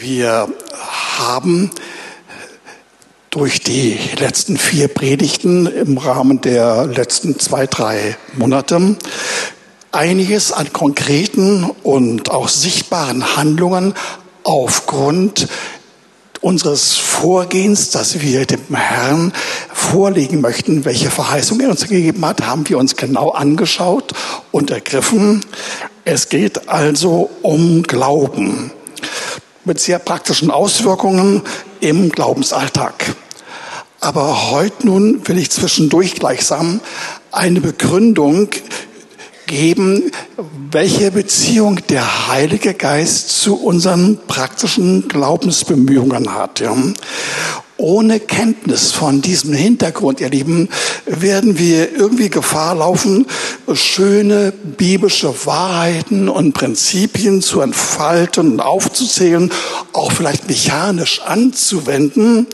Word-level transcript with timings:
Wir 0.00 0.48
haben 1.18 1.70
durch 3.28 3.60
die 3.60 3.98
letzten 4.18 4.56
vier 4.56 4.88
Predigten 4.88 5.66
im 5.66 5.98
Rahmen 5.98 6.40
der 6.40 6.86
letzten 6.86 7.38
zwei, 7.38 7.66
drei 7.66 8.16
Monate 8.34 8.96
einiges 9.90 10.50
an 10.50 10.72
konkreten 10.72 11.70
und 11.82 12.30
auch 12.30 12.48
sichtbaren 12.48 13.36
Handlungen 13.36 13.94
aufgrund 14.44 15.48
unseres 16.40 16.96
Vorgehens, 16.96 17.90
das 17.90 18.20
wir 18.22 18.46
dem 18.46 18.74
Herrn 18.74 19.32
vorlegen 19.72 20.40
möchten, 20.40 20.86
welche 20.86 21.10
Verheißung 21.10 21.60
er 21.60 21.70
uns 21.70 21.86
gegeben 21.86 22.24
hat, 22.24 22.46
haben 22.46 22.66
wir 22.68 22.78
uns 22.78 22.96
genau 22.96 23.30
angeschaut 23.30 24.12
und 24.52 24.70
ergriffen. 24.70 25.44
Es 26.04 26.30
geht 26.30 26.68
also 26.68 27.30
um 27.42 27.82
Glauben 27.82 28.72
mit 29.64 29.80
sehr 29.80 29.98
praktischen 29.98 30.50
Auswirkungen 30.50 31.42
im 31.80 32.10
Glaubensalltag. 32.10 33.14
Aber 34.00 34.50
heute 34.50 34.86
nun 34.86 35.26
will 35.28 35.38
ich 35.38 35.50
zwischendurch 35.50 36.14
gleichsam 36.14 36.80
eine 37.30 37.60
Begründung 37.60 38.48
geben, 39.46 40.10
welche 40.70 41.12
Beziehung 41.12 41.80
der 41.88 42.28
Heilige 42.28 42.74
Geist 42.74 43.40
zu 43.40 43.56
unseren 43.56 44.18
praktischen 44.26 45.08
Glaubensbemühungen 45.08 46.34
hat. 46.34 46.62
Ohne 47.82 48.20
Kenntnis 48.20 48.92
von 48.92 49.22
diesem 49.22 49.52
Hintergrund, 49.54 50.20
ihr 50.20 50.30
Lieben, 50.30 50.68
werden 51.04 51.58
wir 51.58 51.92
irgendwie 51.92 52.30
Gefahr 52.30 52.76
laufen, 52.76 53.26
schöne 53.74 54.52
biblische 54.52 55.34
Wahrheiten 55.46 56.28
und 56.28 56.52
Prinzipien 56.52 57.42
zu 57.42 57.60
entfalten 57.60 58.52
und 58.52 58.60
aufzuzählen, 58.60 59.50
auch 59.92 60.12
vielleicht 60.12 60.46
mechanisch 60.48 61.22
anzuwenden 61.22 62.46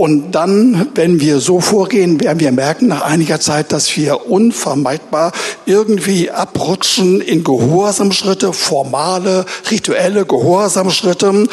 und 0.00 0.32
dann, 0.32 0.88
wenn 0.94 1.20
wir 1.20 1.40
so 1.40 1.60
vorgehen, 1.60 2.22
werden 2.22 2.40
wir 2.40 2.52
merken 2.52 2.86
nach 2.86 3.02
einiger 3.02 3.38
Zeit, 3.38 3.70
dass 3.70 3.94
wir 3.98 4.30
unvermeidbar 4.30 5.30
irgendwie 5.66 6.30
abrutschen 6.30 7.20
in 7.20 7.44
Gehorsamschritte, 7.44 8.54
formale, 8.54 9.44
rituelle 9.70 10.24
Gehorsamschritte 10.24 11.46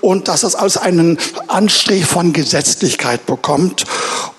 und 0.00 0.28
dass 0.28 0.42
das 0.42 0.54
alles 0.54 0.76
einen 0.76 1.18
Anstrich 1.48 2.06
von 2.06 2.32
Gesetzlichkeit 2.32 3.26
bekommt. 3.26 3.84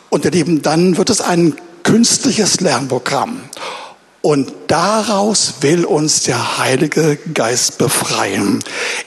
Und 0.10 0.24
Lieben, 0.24 0.62
dann 0.62 0.96
wird 0.96 1.10
es 1.10 1.20
ein 1.20 1.54
künstliches 1.84 2.62
Lernprogramm. 2.62 3.42
Und 4.22 4.52
daraus 4.68 5.56
will 5.62 5.86
uns 5.86 6.24
der 6.24 6.58
Heilige 6.58 7.18
Geist 7.34 7.78
befreien. 7.78 8.62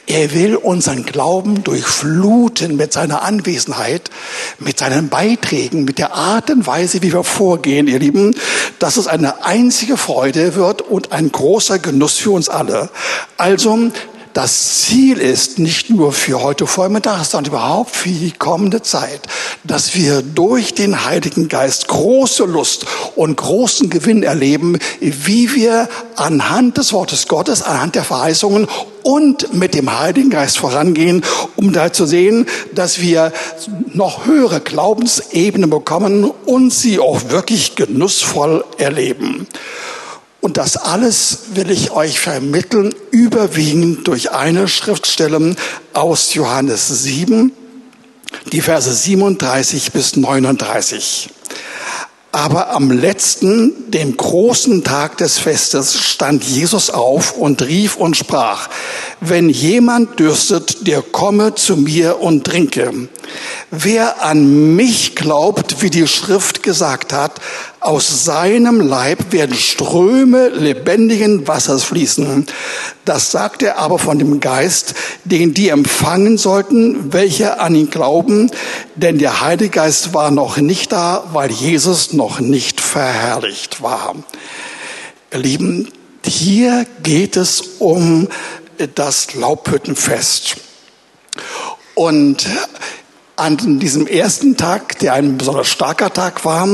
Er 0.06 0.32
will 0.32 0.56
unseren 0.56 1.04
Glauben 1.04 1.62
durchfluten 1.62 2.76
mit 2.76 2.94
seiner 2.94 3.20
Anwesenheit, 3.20 4.10
mit 4.58 4.78
seinen 4.78 5.10
Beiträgen, 5.10 5.84
mit 5.84 5.98
der 5.98 6.14
Art 6.14 6.48
und 6.48 6.66
Weise, 6.66 7.02
wie 7.02 7.12
wir 7.12 7.24
vorgehen, 7.24 7.88
ihr 7.88 7.98
Lieben, 7.98 8.34
dass 8.78 8.96
es 8.96 9.06
eine 9.06 9.44
einzige 9.44 9.98
Freude 9.98 10.54
wird 10.54 10.80
und 10.80 11.12
ein 11.12 11.30
großer 11.30 11.78
Genuss 11.78 12.16
für 12.16 12.30
uns 12.30 12.48
alle. 12.48 12.88
Also 13.36 13.90
das 14.34 14.80
Ziel 14.82 15.18
ist 15.18 15.58
nicht 15.58 15.90
nur 15.90 16.12
für 16.12 16.42
heute 16.42 16.66
Vormittag, 16.66 17.24
sondern 17.24 17.52
überhaupt 17.52 17.94
für 17.94 18.08
die 18.08 18.32
kommende 18.32 18.82
Zeit, 18.82 19.20
dass 19.64 19.94
wir 19.94 20.22
durch 20.22 20.74
den 20.74 21.04
Heiligen 21.04 21.48
Geist 21.48 21.88
große 21.88 22.44
Lust 22.44 22.86
und 23.14 23.36
großen 23.36 23.90
Gewinn 23.90 24.22
erleben, 24.22 24.78
wie 25.00 25.54
wir 25.54 25.88
anhand 26.16 26.78
des 26.78 26.92
Wortes 26.92 27.28
Gottes, 27.28 27.62
anhand 27.62 27.94
der 27.94 28.04
Verheißungen 28.04 28.68
und 29.02 29.52
mit 29.54 29.74
dem 29.74 29.98
Heiligen 29.98 30.30
Geist 30.30 30.58
vorangehen, 30.58 31.22
um 31.56 31.72
da 31.72 31.92
zu 31.92 32.06
sehen, 32.06 32.46
dass 32.74 33.00
wir 33.00 33.32
noch 33.92 34.24
höhere 34.24 34.60
Glaubensebenen 34.60 35.68
bekommen 35.68 36.30
und 36.46 36.72
sie 36.72 36.98
auch 36.98 37.28
wirklich 37.28 37.74
genussvoll 37.74 38.64
erleben. 38.78 39.46
Und 40.42 40.56
das 40.56 40.76
alles 40.76 41.38
will 41.54 41.70
ich 41.70 41.92
euch 41.92 42.18
vermitteln, 42.18 42.92
überwiegend 43.12 44.08
durch 44.08 44.32
eine 44.32 44.66
Schriftstelle 44.66 45.54
aus 45.92 46.34
Johannes 46.34 46.88
7, 46.88 47.52
die 48.50 48.60
Verse 48.60 48.92
37 48.92 49.92
bis 49.92 50.16
39. 50.16 51.30
Aber 52.32 52.70
am 52.70 52.90
letzten, 52.90 53.90
dem 53.92 54.16
großen 54.16 54.82
Tag 54.82 55.18
des 55.18 55.38
Festes, 55.38 56.00
stand 56.00 56.42
Jesus 56.42 56.90
auf 56.90 57.36
und 57.36 57.62
rief 57.62 57.96
und 57.96 58.16
sprach, 58.16 58.68
wenn 59.20 59.48
jemand 59.48 60.18
dürstet, 60.18 60.88
der 60.88 61.02
komme 61.02 61.54
zu 61.54 61.76
mir 61.76 62.20
und 62.20 62.44
trinke. 62.44 63.08
Wer 63.70 64.24
an 64.24 64.74
mich 64.74 65.14
glaubt, 65.14 65.82
wie 65.82 65.90
die 65.90 66.08
Schrift 66.08 66.64
gesagt 66.64 67.12
hat, 67.12 67.40
aus 67.82 68.24
seinem 68.24 68.80
Leib 68.80 69.32
werden 69.32 69.56
Ströme 69.56 70.48
lebendigen 70.48 71.48
Wassers 71.48 71.82
fließen. 71.84 72.46
Das 73.04 73.32
sagt 73.32 73.62
er 73.62 73.78
aber 73.78 73.98
von 73.98 74.18
dem 74.18 74.38
Geist, 74.38 74.94
den 75.24 75.52
die 75.52 75.68
empfangen 75.68 76.38
sollten, 76.38 77.12
welche 77.12 77.58
an 77.58 77.74
ihn 77.74 77.90
glauben, 77.90 78.50
denn 78.94 79.18
der 79.18 79.40
Heilige 79.40 79.70
Geist 79.70 80.14
war 80.14 80.30
noch 80.30 80.58
nicht 80.58 80.92
da, 80.92 81.24
weil 81.32 81.50
Jesus 81.50 82.12
noch 82.12 82.38
nicht 82.38 82.80
verherrlicht 82.80 83.82
war. 83.82 84.14
Ihr 85.32 85.38
Lieben, 85.38 85.88
hier 86.24 86.86
geht 87.02 87.36
es 87.36 87.62
um 87.80 88.28
das 88.94 89.34
Laubhüttenfest. 89.34 90.56
Und 91.94 92.46
an 93.36 93.78
diesem 93.78 94.06
ersten 94.06 94.56
Tag, 94.56 94.98
der 94.98 95.14
ein 95.14 95.38
besonders 95.38 95.68
starker 95.68 96.12
Tag 96.12 96.44
war, 96.44 96.68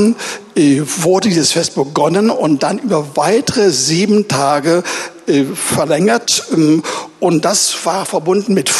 äh, 0.55 0.81
wurde 0.97 1.29
dieses 1.29 1.51
Fest 1.51 1.75
begonnen 1.75 2.29
und 2.29 2.63
dann 2.63 2.79
über 2.79 3.15
weitere 3.15 3.71
sieben 3.71 4.27
Tage 4.27 4.83
äh, 5.27 5.43
verlängert. 5.43 6.43
Ähm, 6.51 6.83
und 7.19 7.45
das 7.45 7.73
war 7.85 8.05
verbunden 8.05 8.53
mit 8.53 8.71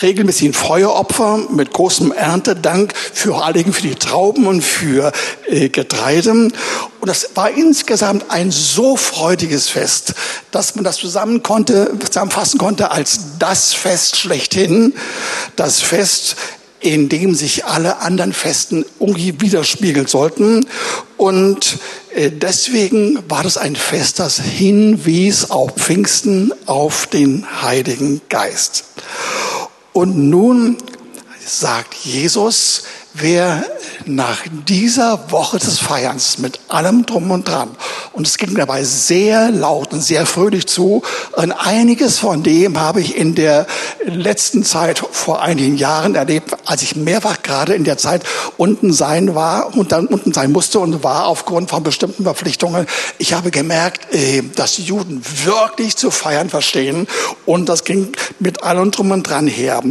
regelmäßigen 0.00 0.54
Feueropfer, 0.54 1.40
mit 1.50 1.72
großem 1.72 2.12
Erntedank 2.12 2.94
für 2.96 3.44
Heiligen, 3.44 3.72
für 3.72 3.82
die 3.82 3.94
Trauben 3.94 4.46
und 4.46 4.62
für 4.62 5.12
äh, 5.48 5.68
Getreide. 5.68 6.30
Und 6.32 6.52
das 7.00 7.30
war 7.34 7.50
insgesamt 7.50 8.30
ein 8.30 8.50
so 8.50 8.96
freudiges 8.96 9.68
Fest, 9.68 10.14
dass 10.50 10.74
man 10.74 10.84
das 10.84 10.96
zusammen 10.96 11.42
konnte, 11.42 11.92
zusammenfassen 12.06 12.58
konnte 12.58 12.90
als 12.90 13.38
das 13.38 13.74
Fest 13.74 14.16
schlechthin. 14.16 14.94
Das 15.56 15.80
Fest, 15.80 16.36
in 16.82 17.08
dem 17.08 17.34
sich 17.34 17.64
alle 17.64 17.98
anderen 17.98 18.32
Festen 18.32 18.84
irgendwie 19.00 19.40
widerspiegeln 19.40 20.06
sollten. 20.06 20.66
Und 21.16 21.78
äh, 22.14 22.30
deswegen 22.30 23.18
war 23.28 23.44
das 23.44 23.56
ein 23.56 23.76
Fest, 23.76 24.18
das 24.18 24.40
hinwies 24.40 25.50
auf 25.50 25.72
Pfingsten, 25.76 26.52
auf 26.66 27.06
den 27.06 27.62
Heiligen 27.62 28.20
Geist. 28.28 28.84
Und 29.92 30.16
nun 30.16 30.76
sagt 31.44 31.94
Jesus, 31.94 32.84
wer 33.14 33.64
nach 34.06 34.38
dieser 34.68 35.30
Woche 35.30 35.58
des 35.58 35.78
Feierns 35.78 36.38
mit 36.38 36.60
allem 36.68 37.06
drum 37.06 37.30
und 37.30 37.48
dran, 37.48 37.70
und 38.12 38.26
es 38.26 38.38
ging 38.38 38.54
dabei 38.54 38.84
sehr 38.84 39.50
laut 39.50 39.92
und 39.92 40.02
sehr 40.02 40.26
fröhlich 40.26 40.66
zu, 40.66 41.02
und 41.32 41.52
einiges 41.52 42.18
von 42.18 42.42
dem 42.42 42.78
habe 42.78 43.00
ich 43.00 43.16
in 43.16 43.34
der 43.34 43.66
letzten 44.04 44.64
Zeit 44.64 44.98
vor 44.98 45.42
einigen 45.42 45.76
Jahren 45.76 46.14
erlebt, 46.14 46.54
als 46.66 46.82
ich 46.82 46.96
mehrfach 46.96 47.42
gerade 47.42 47.74
in 47.74 47.84
der 47.84 47.98
Zeit 47.98 48.22
unten 48.56 48.92
sein 48.92 49.34
war 49.34 49.74
und 49.76 49.92
dann 49.92 50.06
unten 50.06 50.32
sein 50.32 50.52
musste 50.52 50.80
und 50.80 51.02
war 51.02 51.26
aufgrund 51.26 51.70
von 51.70 51.82
bestimmten 51.82 52.24
Verpflichtungen. 52.24 52.86
Ich 53.18 53.32
habe 53.32 53.50
gemerkt, 53.50 54.12
äh, 54.14 54.42
dass 54.54 54.76
die 54.76 54.82
Juden 54.82 55.22
wirklich 55.44 55.96
zu 55.96 56.10
feiern 56.10 56.50
verstehen 56.50 57.06
und 57.46 57.68
das 57.68 57.84
ging 57.84 58.12
mit 58.38 58.62
allem 58.62 58.90
drum 58.90 59.10
und 59.10 59.22
dran 59.22 59.46
her. 59.46 59.82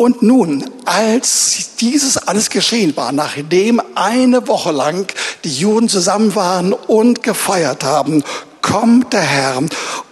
Und 0.00 0.22
nun, 0.22 0.64
als 0.86 1.72
dieses 1.78 2.16
alles 2.16 2.48
geschehen 2.48 2.96
war, 2.96 3.12
nachdem 3.12 3.82
eine 3.94 4.48
Woche 4.48 4.72
lang 4.72 5.12
die 5.44 5.52
Juden 5.52 5.90
zusammen 5.90 6.34
waren 6.34 6.72
und 6.72 7.22
gefeiert 7.22 7.84
haben, 7.84 8.24
kommt 8.62 9.12
der 9.12 9.20
Herr 9.20 9.62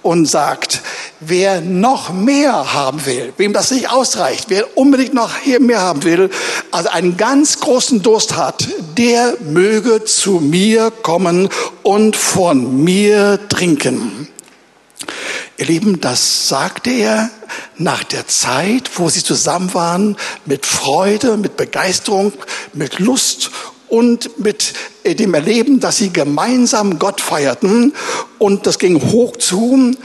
und 0.03 0.27
sagt, 0.27 0.83
wer 1.21 1.63
noch 1.63 2.13
mehr 2.13 2.75
haben 2.75 3.07
will, 3.07 3.33
wem 3.39 3.55
das 3.55 3.71
nicht 3.71 3.91
ausreicht, 3.91 4.51
wer 4.51 4.77
unbedingt 4.77 5.15
noch 5.15 5.31
mehr 5.59 5.81
haben 5.81 6.05
will, 6.05 6.29
also 6.71 6.91
einen 6.91 7.17
ganz 7.17 7.59
großen 7.59 8.03
Durst 8.03 8.37
hat, 8.37 8.69
der 8.99 9.39
möge 9.41 10.05
zu 10.05 10.33
mir 10.33 10.91
kommen 10.91 11.49
und 11.83 12.15
von 12.15 12.85
mir 12.85 13.39
trinken. 13.49 14.29
Ihr 15.59 15.67
Lieben, 15.67 16.01
das 16.01 16.49
sagte 16.49 16.91
er 16.91 17.31
nach 17.79 18.05
der 18.05 18.29
Zeit, 18.29 18.91
wo 18.95 19.09
sie 19.09 19.25
zusammen 19.25 19.75
waren, 19.75 20.17
mit 20.47 20.67
Freude, 20.67 21.37
mit 21.37 21.57
Begeisterung, 21.57 22.33
mit 22.75 23.01
Lust 23.01 23.51
und 23.89 24.39
mit 24.39 24.73
äh, 25.03 25.17
dem 25.17 25.35
Erleben, 25.35 25.81
dass 25.81 25.97
sie 25.97 26.13
gemeinsam 26.13 27.01
Gott 27.01 27.21
feierten. 27.21 27.93
Und 28.39 28.69
das 28.69 28.79
ging 28.79 29.03
hoch 29.11 29.37
zu. 29.37 29.97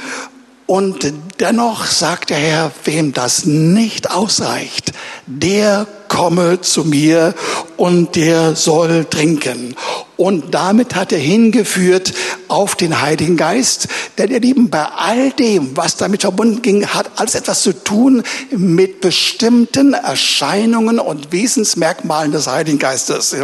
Und 0.66 1.14
dennoch 1.40 1.86
sagt 1.86 2.32
der 2.32 2.38
Herr, 2.38 2.72
wem 2.86 3.14
das 3.14 3.46
nicht 3.46 4.10
ausreicht, 4.10 4.92
der 5.28 5.86
komme 6.08 6.62
zu 6.62 6.84
mir 6.84 7.36
und 7.78 8.16
der 8.16 8.56
soll 8.56 9.06
trinken. 9.06 9.76
Und 10.24 10.54
damit 10.54 10.96
hat 10.96 11.12
er 11.12 11.20
hingeführt 11.20 12.14
auf 12.48 12.76
den 12.76 13.02
Heiligen 13.02 13.36
Geist. 13.36 13.90
Denn 14.18 14.32
ihr 14.32 14.40
Lieben, 14.40 14.70
bei 14.70 14.86
all 14.86 15.32
dem, 15.32 15.76
was 15.76 15.98
damit 15.98 16.22
verbunden 16.22 16.62
ging, 16.62 16.88
hat 16.88 17.12
alles 17.18 17.36
etwas 17.36 17.62
zu 17.62 17.74
tun 17.74 18.24
mit 18.50 19.02
bestimmten 19.02 19.92
Erscheinungen 19.92 21.00
und 21.00 21.34
Wesensmerkmalen 21.34 22.32
des 22.32 22.48
Heiligen 22.48 22.80
Geistes. 22.80 23.36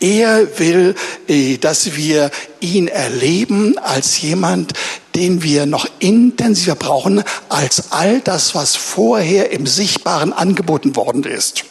Er 0.00 0.58
will, 0.58 0.96
äh, 1.28 1.58
dass 1.58 1.94
wir 1.94 2.32
ihn 2.58 2.88
erleben 2.88 3.78
als 3.78 4.20
jemand, 4.20 4.72
den 5.14 5.44
wir 5.44 5.64
noch 5.64 5.86
intensiver 6.00 6.74
brauchen 6.74 7.22
als 7.48 7.92
all 7.92 8.20
das, 8.20 8.52
was 8.56 8.74
vorher 8.74 9.52
im 9.52 9.64
Sichtbaren 9.64 10.32
angeboten 10.32 10.96
worden 10.96 11.22
ist. 11.22 11.62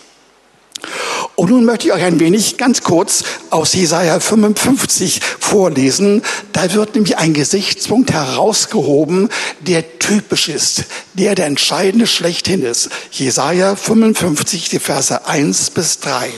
Und 1.36 1.50
nun 1.50 1.66
möchte 1.66 1.88
ich 1.88 1.94
euch 1.94 2.04
ein 2.04 2.20
wenig 2.22 2.58
ganz 2.58 2.82
kurz 2.82 3.24
aus 3.50 3.74
Jesaja 3.74 4.22
55 4.22 5.20
vorlesen. 5.40 6.22
Da 6.54 6.74
wird 6.74 6.96
nämlich 6.96 7.18
ein 7.18 7.34
Gesichtspunkt 7.34 8.14
herausgehoben, 8.14 9.30
der 9.60 10.00
typisch 10.00 10.48
ist, 10.48 10.86
der 11.14 11.36
der 11.36 11.48
entscheidende 11.48 12.08
schlechthin 12.08 12.64
ist. 12.64 12.90
Jesaja 13.12 13.76
55, 13.76 14.70
die 14.70 14.80
Verse 14.80 15.28
1 15.28 15.72
bis 15.72 16.00
3. 16.00 16.30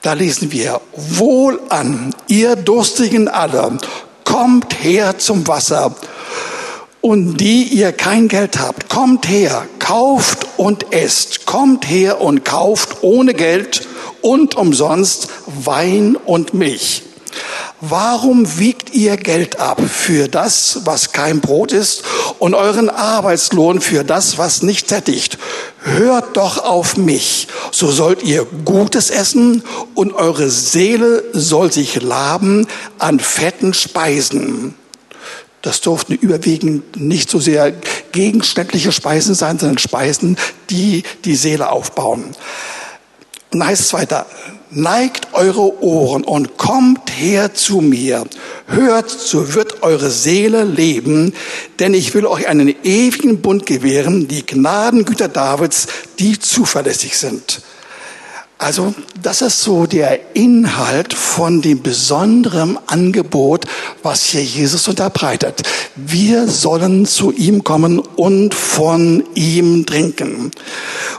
Da 0.00 0.14
lesen 0.14 0.52
wir, 0.52 0.80
Wohl 0.94 1.60
an, 1.68 2.14
ihr 2.26 2.56
Durstigen 2.56 3.28
alle, 3.28 3.76
kommt 4.24 4.82
her 4.82 5.18
zum 5.18 5.46
Wasser. 5.46 5.94
Und 7.02 7.36
die 7.36 7.64
ihr 7.64 7.92
kein 7.92 8.28
Geld 8.28 8.58
habt, 8.58 8.88
kommt 8.88 9.28
her, 9.28 9.66
kauft 9.78 10.46
und 10.56 10.94
esst, 10.94 11.44
kommt 11.44 11.86
her 11.90 12.22
und 12.22 12.46
kauft 12.46 13.02
ohne 13.02 13.34
Geld 13.34 13.86
und 14.24 14.56
umsonst 14.56 15.28
Wein 15.46 16.16
und 16.16 16.54
Milch. 16.54 17.02
Warum 17.82 18.58
wiegt 18.58 18.94
ihr 18.94 19.18
Geld 19.18 19.60
ab 19.60 19.78
für 19.86 20.28
das, 20.28 20.80
was 20.84 21.12
kein 21.12 21.40
Brot 21.40 21.72
ist, 21.72 22.02
und 22.38 22.54
euren 22.54 22.88
Arbeitslohn 22.88 23.82
für 23.82 24.02
das, 24.02 24.38
was 24.38 24.62
nicht 24.62 24.88
sättigt? 24.88 25.36
Hört 25.82 26.38
doch 26.38 26.64
auf 26.64 26.96
mich, 26.96 27.48
so 27.70 27.90
sollt 27.90 28.22
ihr 28.22 28.46
Gutes 28.64 29.10
essen, 29.10 29.62
und 29.94 30.14
eure 30.14 30.48
Seele 30.48 31.22
soll 31.34 31.70
sich 31.70 32.00
laben 32.00 32.66
an 32.98 33.20
fetten 33.20 33.74
Speisen. 33.74 34.74
Das 35.60 35.82
durften 35.82 36.14
überwiegend 36.14 36.98
nicht 36.98 37.28
so 37.28 37.40
sehr 37.40 37.74
gegenständliche 38.12 38.92
Speisen 38.92 39.34
sein, 39.34 39.58
sondern 39.58 39.78
Speisen, 39.78 40.38
die 40.70 41.02
die 41.26 41.36
Seele 41.36 41.70
aufbauen. 41.70 42.34
Und 43.54 43.60
dann 43.60 43.68
heißt 43.68 43.82
es 43.82 43.92
weiter, 43.92 44.26
neigt 44.72 45.28
eure 45.32 45.80
Ohren 45.80 46.24
und 46.24 46.56
kommt 46.56 47.08
her 47.16 47.54
zu 47.54 47.80
mir. 47.80 48.24
Hört, 48.66 49.08
so 49.08 49.54
wird 49.54 49.84
eure 49.84 50.10
Seele 50.10 50.64
leben, 50.64 51.32
denn 51.78 51.94
ich 51.94 52.12
will 52.14 52.26
euch 52.26 52.48
einen 52.48 52.74
ewigen 52.82 53.42
Bund 53.42 53.64
gewähren, 53.64 54.26
die 54.26 54.44
Gnadengüter 54.44 55.28
Davids, 55.28 55.86
die 56.18 56.40
zuverlässig 56.40 57.16
sind. 57.16 57.62
Also 58.56 58.94
das 59.20 59.42
ist 59.42 59.62
so 59.62 59.86
der 59.86 60.36
Inhalt 60.36 61.12
von 61.12 61.60
dem 61.60 61.82
besonderen 61.82 62.78
Angebot, 62.86 63.64
was 64.02 64.22
hier 64.26 64.44
Jesus 64.44 64.86
unterbreitet. 64.86 65.62
Wir 65.96 66.46
sollen 66.46 67.04
zu 67.04 67.32
ihm 67.32 67.64
kommen 67.64 67.98
und 67.98 68.54
von 68.54 69.24
ihm 69.34 69.86
trinken. 69.86 70.52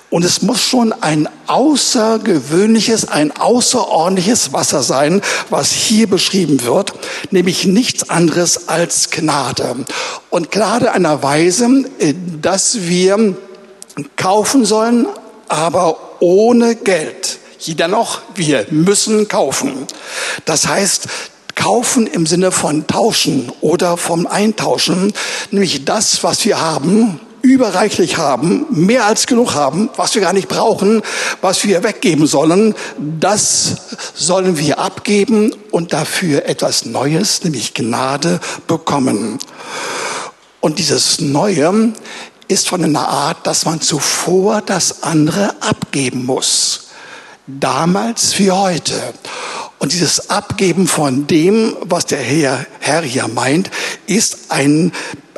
Und 0.09 0.23
es 0.23 0.41
muss 0.43 0.61
schon 0.61 0.93
ein 0.93 1.27
außergewöhnliches, 1.47 3.09
ein 3.09 3.33
außerordentliches 3.33 4.53
Wasser 4.53 4.81
sein, 4.81 5.21
was 5.49 5.71
hier 5.71 6.07
beschrieben 6.07 6.63
wird, 6.63 6.93
nämlich 7.31 7.65
nichts 7.65 8.09
anderes 8.09 8.69
als 8.69 9.09
Gnade. 9.09 9.75
Und 10.29 10.51
Gnade 10.51 10.93
einer 10.93 11.21
Weise, 11.21 11.83
äh, 11.99 12.13
dass 12.41 12.87
wir 12.87 13.35
kaufen 14.15 14.63
sollen, 14.63 15.07
aber 15.49 15.97
ohne 16.21 16.75
Geld. 16.75 17.39
Dennoch, 17.67 18.21
wir 18.35 18.67
müssen 18.69 19.27
kaufen. 19.27 19.87
Das 20.45 20.67
heißt, 20.67 21.07
kaufen 21.55 22.05
im 22.05 22.27
Sinne 22.27 22.51
von 22.51 22.85
tauschen 22.85 23.51
oder 23.61 23.97
vom 23.97 24.27
Eintauschen, 24.27 25.13
nämlich 25.51 25.85
das, 25.85 26.23
was 26.23 26.45
wir 26.45 26.61
haben, 26.61 27.19
überreichlich 27.41 28.17
haben, 28.17 28.65
mehr 28.71 29.05
als 29.05 29.27
genug 29.27 29.53
haben, 29.53 29.89
was 29.95 30.15
wir 30.15 30.21
gar 30.21 30.33
nicht 30.33 30.47
brauchen, 30.47 31.01
was 31.41 31.63
wir 31.63 31.83
weggeben 31.83 32.27
sollen, 32.27 32.75
das 32.97 33.75
sollen 34.15 34.57
wir 34.57 34.79
abgeben 34.79 35.55
und 35.71 35.93
dafür 35.93 36.45
etwas 36.45 36.85
Neues, 36.85 37.43
nämlich 37.43 37.73
Gnade 37.73 38.39
bekommen. 38.67 39.37
Und 40.59 40.79
dieses 40.79 41.21
Neue 41.21 41.93
ist 42.47 42.67
von 42.67 42.83
einer 42.83 43.07
Art, 43.07 43.45
dass 43.47 43.65
man 43.65 43.81
zuvor 43.81 44.61
das 44.61 45.03
andere 45.03 45.55
abgeben 45.61 46.25
muss. 46.25 46.87
Damals 47.47 48.37
wie 48.39 48.51
heute. 48.51 49.13
Und 49.77 49.91
dieses 49.91 50.29
Abgeben 50.29 50.87
von 50.87 51.27
dem, 51.27 51.75
was 51.81 52.05
der 52.05 52.19
Herr, 52.19 52.65
Herr 52.79 53.01
hier 53.01 53.27
meint, 53.27 53.69
ist 54.07 54.49
ein 54.49 54.91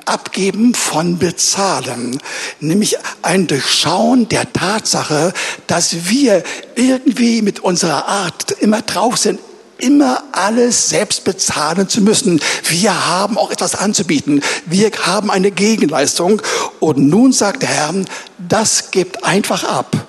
Abgeben 0.06 0.74
von 0.74 1.18
Bezahlen, 1.18 2.18
nämlich 2.62 2.95
ein 3.24 3.48
Durchschauen 3.48 4.30
der 4.30 4.54
Tatsache, 4.54 5.33
dass 5.68 6.09
wir 6.09 6.44
irgendwie 6.75 7.42
mit 7.42 7.59
unserer 7.59 8.07
Art 8.07 8.51
immer 8.51 8.81
drauf 8.83 9.18
sind, 9.18 9.42
immer 9.79 10.24
alles 10.31 10.89
selbst 10.89 11.24
bezahlen 11.24 11.88
zu 11.89 12.01
müssen. 12.01 12.39
Wir 12.69 13.07
haben 13.07 13.38
auch 13.38 13.51
etwas 13.51 13.75
anzubieten. 13.75 14.41
Wir 14.65 14.91
haben 15.06 15.31
eine 15.31 15.51
Gegenleistung. 15.51 16.41
Und 16.79 16.97
nun 16.97 17.31
sagt 17.31 17.62
der 17.62 17.69
Herr, 17.69 17.94
das 18.38 18.91
gibt 18.91 19.24
einfach 19.24 19.63
ab. 19.63 20.07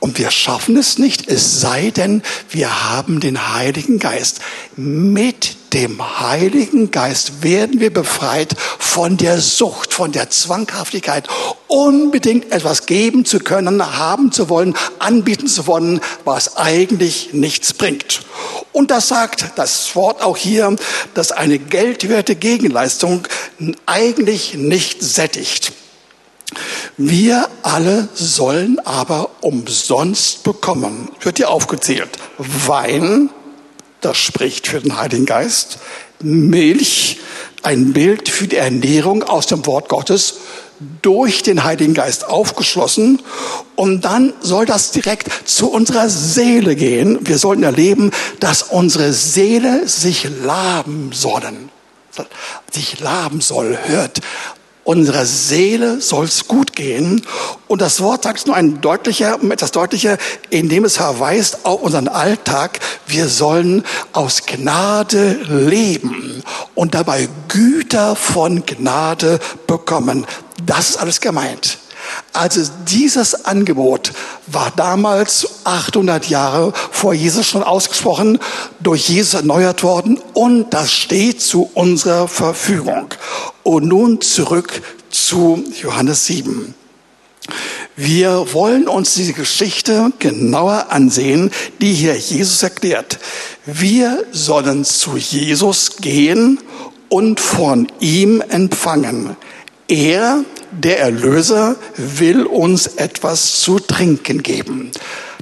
Und 0.00 0.18
wir 0.18 0.30
schaffen 0.30 0.78
es 0.78 0.98
nicht, 0.98 1.28
es 1.28 1.60
sei 1.60 1.90
denn, 1.90 2.22
wir 2.48 2.90
haben 2.90 3.20
den 3.20 3.52
Heiligen 3.52 3.98
Geist. 3.98 4.40
Mit 4.74 5.74
dem 5.74 6.20
Heiligen 6.20 6.90
Geist 6.90 7.42
werden 7.42 7.80
wir 7.80 7.92
befreit 7.92 8.56
von 8.78 9.18
der 9.18 9.40
Sucht, 9.40 9.92
von 9.92 10.10
der 10.10 10.30
Zwanghaftigkeit, 10.30 11.28
unbedingt 11.68 12.50
etwas 12.50 12.86
geben 12.86 13.26
zu 13.26 13.40
können, 13.40 13.98
haben 13.98 14.32
zu 14.32 14.48
wollen, 14.48 14.74
anbieten 14.98 15.46
zu 15.46 15.66
wollen, 15.66 16.00
was 16.24 16.56
eigentlich 16.56 17.34
nichts 17.34 17.74
bringt. 17.74 18.22
Und 18.72 18.90
das 18.90 19.08
sagt 19.08 19.52
das 19.56 19.94
Wort 19.94 20.22
auch 20.22 20.38
hier, 20.38 20.74
dass 21.12 21.30
eine 21.30 21.58
geldwerte 21.58 22.36
Gegenleistung 22.36 23.28
eigentlich 23.84 24.54
nicht 24.54 25.02
sättigt. 25.02 25.72
Wir 26.96 27.48
alle 27.62 28.08
sollen 28.14 28.78
aber 28.80 29.30
umsonst 29.40 30.42
bekommen. 30.42 31.08
Wird 31.20 31.38
hier 31.38 31.50
aufgezählt. 31.50 32.10
Wein, 32.38 33.30
das 34.00 34.18
spricht 34.18 34.66
für 34.66 34.80
den 34.80 34.96
Heiligen 34.96 35.26
Geist. 35.26 35.78
Milch, 36.22 37.18
ein 37.62 37.92
Bild 37.92 38.28
für 38.28 38.48
die 38.48 38.56
Ernährung 38.56 39.22
aus 39.22 39.46
dem 39.46 39.64
Wort 39.66 39.88
Gottes 39.88 40.34
durch 41.02 41.42
den 41.42 41.62
Heiligen 41.64 41.92
Geist 41.92 42.26
aufgeschlossen 42.26 43.20
und 43.76 44.04
dann 44.04 44.32
soll 44.40 44.64
das 44.64 44.92
direkt 44.92 45.28
zu 45.44 45.70
unserer 45.70 46.08
Seele 46.08 46.74
gehen. 46.74 47.18
Wir 47.20 47.36
sollten 47.36 47.62
erleben, 47.62 48.12
dass 48.40 48.62
unsere 48.62 49.12
Seele 49.12 49.86
sich 49.86 50.26
laben 50.42 51.10
sollen. 51.12 51.68
Sich 52.70 53.00
laben 53.00 53.40
soll, 53.40 53.78
hört 53.84 54.20
Unserer 54.90 55.24
Seele 55.24 56.00
soll's 56.00 56.48
gut 56.48 56.74
gehen. 56.74 57.24
Und 57.68 57.80
das 57.80 58.00
Wort 58.00 58.24
sagt 58.24 58.40
es 58.40 58.46
nur 58.46 58.56
ein 58.56 58.80
deutlicher, 58.80 59.38
etwas 59.48 59.70
deutlicher, 59.70 60.18
indem 60.48 60.84
es 60.84 60.96
verweist 60.96 61.64
auf 61.64 61.80
unseren 61.80 62.08
Alltag. 62.08 62.80
Wir 63.06 63.28
sollen 63.28 63.84
aus 64.12 64.46
Gnade 64.46 65.34
leben 65.48 66.42
und 66.74 66.96
dabei 66.96 67.28
Güter 67.46 68.16
von 68.16 68.66
Gnade 68.66 69.38
bekommen. 69.68 70.26
Das 70.66 70.90
ist 70.90 70.96
alles 70.96 71.20
gemeint. 71.20 71.78
Also 72.32 72.62
dieses 72.88 73.44
Angebot 73.44 74.12
war 74.46 74.72
damals 74.76 75.48
800 75.64 76.26
Jahre 76.26 76.72
vor 76.90 77.12
Jesus 77.12 77.46
schon 77.46 77.62
ausgesprochen, 77.62 78.38
durch 78.80 79.08
Jesus 79.08 79.34
erneuert 79.34 79.82
worden 79.82 80.20
und 80.34 80.70
das 80.70 80.92
steht 80.92 81.40
zu 81.40 81.70
unserer 81.74 82.28
Verfügung. 82.28 83.08
Und 83.62 83.86
nun 83.86 84.20
zurück 84.20 84.82
zu 85.10 85.64
Johannes 85.82 86.26
7. 86.26 86.74
Wir 87.96 88.54
wollen 88.54 88.88
uns 88.88 89.14
diese 89.14 89.32
Geschichte 89.32 90.12
genauer 90.18 90.86
ansehen, 90.90 91.50
die 91.80 91.92
hier 91.92 92.16
Jesus 92.16 92.62
erklärt. 92.62 93.18
Wir 93.66 94.24
sollen 94.32 94.84
zu 94.84 95.16
Jesus 95.16 95.96
gehen 95.96 96.58
und 97.10 97.40
von 97.40 97.88
ihm 97.98 98.40
empfangen. 98.40 99.36
Er 99.90 100.44
der 100.70 101.00
Erlöser 101.00 101.74
will 101.96 102.44
uns 102.44 102.86
etwas 102.86 103.60
zu 103.60 103.80
trinken 103.80 104.40
geben. 104.40 104.92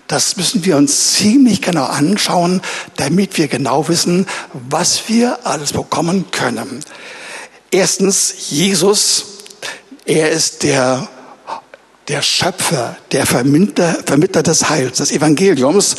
Das 0.07 0.39
müssen 0.39 0.65
wir 0.65 0.79
uns 0.79 1.13
ziemlich 1.13 1.61
genau 1.61 1.85
anschauen, 1.85 2.63
damit 2.97 3.37
wir 3.37 3.49
genau 3.49 3.89
wissen, 3.89 4.27
was 4.71 5.03
wir 5.07 5.47
alles 5.47 5.75
bekommen 5.75 6.31
können. 6.31 6.81
Erstens, 7.71 8.49
Jesus, 8.49 9.27
er 10.07 10.31
ist 10.31 10.63
der, 10.63 11.07
der 12.09 12.23
Schöpfer, 12.23 12.97
der 13.13 13.27
Vermittler, 13.27 13.99
Vermittler 14.07 14.43
des 14.43 14.71
Heils, 14.71 14.97
des 14.97 15.13
Evangeliums. 15.13 15.97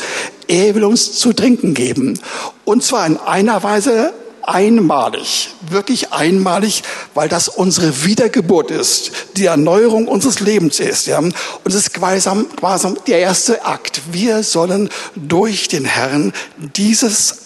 Er 0.48 0.74
will 0.74 0.82
uns 0.82 1.12
zu 1.12 1.32
trinken 1.32 1.74
geben. 1.74 2.18
Und 2.64 2.82
zwar 2.82 3.06
in 3.06 3.16
einer 3.16 3.62
Weise, 3.62 4.12
einmalig, 4.50 5.50
wirklich 5.60 6.12
einmalig, 6.12 6.82
weil 7.14 7.28
das 7.28 7.48
unsere 7.48 8.04
Wiedergeburt 8.04 8.70
ist, 8.70 9.12
die 9.36 9.46
Erneuerung 9.46 10.08
unseres 10.08 10.40
Lebens 10.40 10.80
ist. 10.80 11.06
Ja. 11.06 11.18
Und 11.18 11.34
es 11.64 11.74
ist 11.74 11.94
quasi, 11.94 12.28
quasi 12.56 12.94
der 13.06 13.20
erste 13.20 13.64
Akt. 13.64 14.02
Wir 14.12 14.42
sollen 14.42 14.90
durch 15.14 15.68
den 15.68 15.84
Herrn 15.84 16.32
dieses 16.56 17.42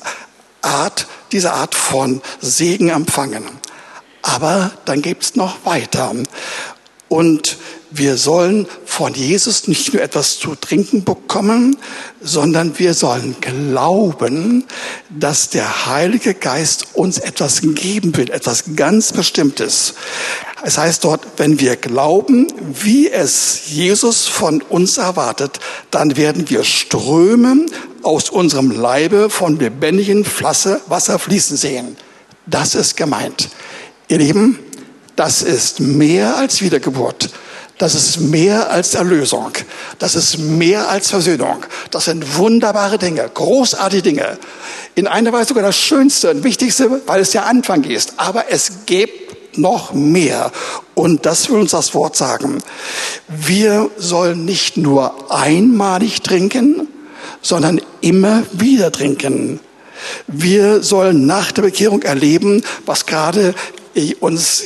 Art, 0.62 1.06
diese 1.32 1.52
Art 1.52 1.74
von 1.74 2.22
Segen 2.40 2.88
empfangen. 2.88 3.44
Aber 4.22 4.72
dann 4.86 5.02
gibt's 5.02 5.36
noch 5.36 5.66
weiter. 5.66 6.12
Und 7.08 7.58
wir 7.96 8.16
sollen 8.16 8.66
von 8.84 9.14
Jesus 9.14 9.68
nicht 9.68 9.92
nur 9.92 10.02
etwas 10.02 10.38
zu 10.38 10.54
trinken 10.56 11.04
bekommen, 11.04 11.76
sondern 12.20 12.78
wir 12.78 12.92
sollen 12.94 13.36
glauben, 13.40 14.64
dass 15.10 15.50
der 15.50 15.86
Heilige 15.86 16.34
Geist 16.34 16.88
uns 16.94 17.18
etwas 17.18 17.60
geben 17.62 18.16
will, 18.16 18.30
etwas 18.30 18.64
ganz 18.74 19.12
Bestimmtes. 19.12 19.94
Es 20.64 20.78
heißt 20.78 21.04
dort, 21.04 21.26
wenn 21.36 21.60
wir 21.60 21.76
glauben, 21.76 22.46
wie 22.82 23.10
es 23.10 23.62
Jesus 23.66 24.26
von 24.26 24.62
uns 24.62 24.96
erwartet, 24.96 25.60
dann 25.90 26.16
werden 26.16 26.48
wir 26.50 26.64
Ströme 26.64 27.66
aus 28.02 28.30
unserem 28.30 28.70
Leibe 28.70 29.30
von 29.30 29.58
lebendigem 29.58 30.24
Wasser 30.40 31.18
fließen 31.18 31.56
sehen. 31.56 31.96
Das 32.46 32.74
ist 32.74 32.96
gemeint. 32.96 33.50
Ihr 34.08 34.18
Lieben, 34.18 34.58
das 35.16 35.42
ist 35.42 35.80
mehr 35.80 36.36
als 36.36 36.60
Wiedergeburt. 36.60 37.30
Das 37.84 37.94
ist 37.94 38.18
mehr 38.18 38.70
als 38.70 38.94
Erlösung. 38.94 39.50
Das 39.98 40.14
ist 40.14 40.38
mehr 40.38 40.88
als 40.88 41.10
Versöhnung. 41.10 41.66
Das 41.90 42.06
sind 42.06 42.38
wunderbare 42.38 42.96
Dinge, 42.96 43.30
großartige 43.34 44.00
Dinge. 44.00 44.38
In 44.94 45.06
einer 45.06 45.34
Weise 45.34 45.48
sogar 45.48 45.64
das 45.64 45.76
Schönste 45.76 46.30
und 46.30 46.44
Wichtigste, 46.44 47.02
weil 47.04 47.20
es 47.20 47.32
der 47.32 47.44
Anfang 47.44 47.84
ist. 47.84 48.14
Aber 48.16 48.46
es 48.48 48.86
gibt 48.86 49.58
noch 49.58 49.92
mehr. 49.92 50.50
Und 50.94 51.26
das 51.26 51.50
will 51.50 51.58
uns 51.60 51.72
das 51.72 51.92
Wort 51.92 52.16
sagen. 52.16 52.62
Wir 53.28 53.90
sollen 53.98 54.46
nicht 54.46 54.78
nur 54.78 55.30
einmalig 55.30 56.22
trinken, 56.22 56.88
sondern 57.42 57.82
immer 58.00 58.44
wieder 58.52 58.92
trinken. 58.92 59.60
Wir 60.26 60.82
sollen 60.82 61.26
nach 61.26 61.52
der 61.52 61.60
Bekehrung 61.60 62.00
erleben, 62.00 62.64
was 62.86 63.04
gerade 63.04 63.54
uns 64.20 64.62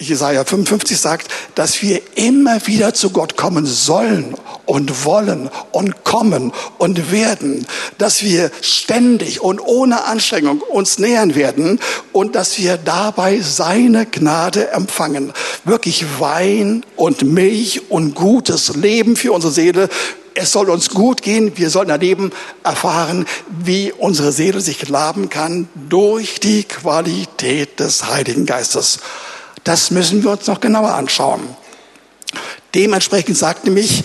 Jesaja 0.00 0.44
55 0.44 0.96
sagt, 0.96 1.28
dass 1.56 1.82
wir 1.82 2.00
immer 2.14 2.64
wieder 2.68 2.94
zu 2.94 3.10
Gott 3.10 3.36
kommen 3.36 3.66
sollen 3.66 4.34
und 4.64 5.04
wollen 5.04 5.50
und 5.72 6.04
kommen 6.04 6.52
und 6.78 7.10
werden, 7.10 7.66
dass 7.98 8.22
wir 8.22 8.52
ständig 8.60 9.40
und 9.40 9.58
ohne 9.58 10.04
Anstrengung 10.04 10.60
uns 10.60 10.98
nähern 10.98 11.34
werden 11.34 11.80
und 12.12 12.36
dass 12.36 12.58
wir 12.58 12.76
dabei 12.76 13.40
seine 13.40 14.06
Gnade 14.06 14.70
empfangen. 14.70 15.32
Wirklich 15.64 16.04
Wein 16.20 16.84
und 16.94 17.22
Milch 17.22 17.90
und 17.90 18.14
gutes 18.14 18.76
Leben 18.76 19.16
für 19.16 19.32
unsere 19.32 19.52
Seele. 19.52 19.88
Es 20.34 20.52
soll 20.52 20.70
uns 20.70 20.90
gut 20.90 21.22
gehen. 21.22 21.52
Wir 21.56 21.70
sollen 21.70 21.90
erleben, 21.90 22.30
erfahren, 22.62 23.26
wie 23.64 23.92
unsere 23.92 24.30
Seele 24.30 24.60
sich 24.60 24.88
laben 24.88 25.28
kann 25.28 25.68
durch 25.88 26.38
die 26.38 26.62
Qualität 26.62 27.80
des 27.80 28.06
Heiligen 28.06 28.46
Geistes. 28.46 29.00
Das 29.64 29.90
müssen 29.90 30.22
wir 30.22 30.30
uns 30.32 30.46
noch 30.46 30.60
genauer 30.60 30.94
anschauen. 30.94 31.40
Dementsprechend 32.74 33.36
sagt 33.36 33.64
nämlich 33.64 34.04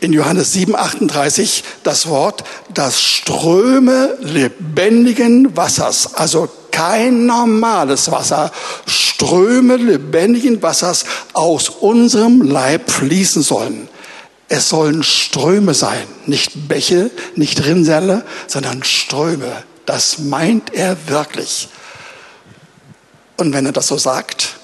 in 0.00 0.12
Johannes 0.12 0.52
7, 0.52 0.74
38 0.74 1.64
das 1.84 2.08
Wort, 2.08 2.44
das 2.74 3.00
Ströme 3.00 4.16
lebendigen 4.20 5.56
Wassers, 5.56 6.14
also 6.14 6.48
kein 6.72 7.26
normales 7.26 8.10
Wasser, 8.10 8.50
Ströme 8.86 9.76
lebendigen 9.76 10.60
Wassers 10.62 11.04
aus 11.32 11.68
unserem 11.68 12.42
Leib 12.42 12.90
fließen 12.90 13.42
sollen. 13.42 13.88
Es 14.48 14.68
sollen 14.68 15.02
Ströme 15.02 15.72
sein, 15.72 16.06
nicht 16.26 16.68
Bäche, 16.68 17.10
nicht 17.36 17.64
Rinnsale, 17.64 18.24
sondern 18.48 18.82
Ströme. 18.82 19.62
Das 19.86 20.18
meint 20.18 20.74
er 20.74 20.96
wirklich. 21.06 21.68
Und 23.36 23.52
wenn 23.52 23.66
er 23.66 23.72
das 23.72 23.86
so 23.86 23.96
sagt, 23.96 24.56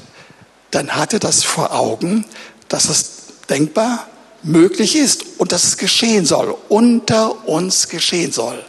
dann 0.70 0.94
hat 0.94 1.12
er 1.12 1.18
das 1.18 1.44
vor 1.44 1.72
Augen, 1.72 2.24
dass 2.68 2.88
es 2.88 3.10
denkbar 3.48 4.06
möglich 4.42 4.96
ist 4.96 5.24
und 5.38 5.52
dass 5.52 5.64
es 5.64 5.76
geschehen 5.76 6.26
soll, 6.26 6.56
unter 6.68 7.48
uns 7.48 7.88
geschehen 7.88 8.32
soll. 8.32 8.62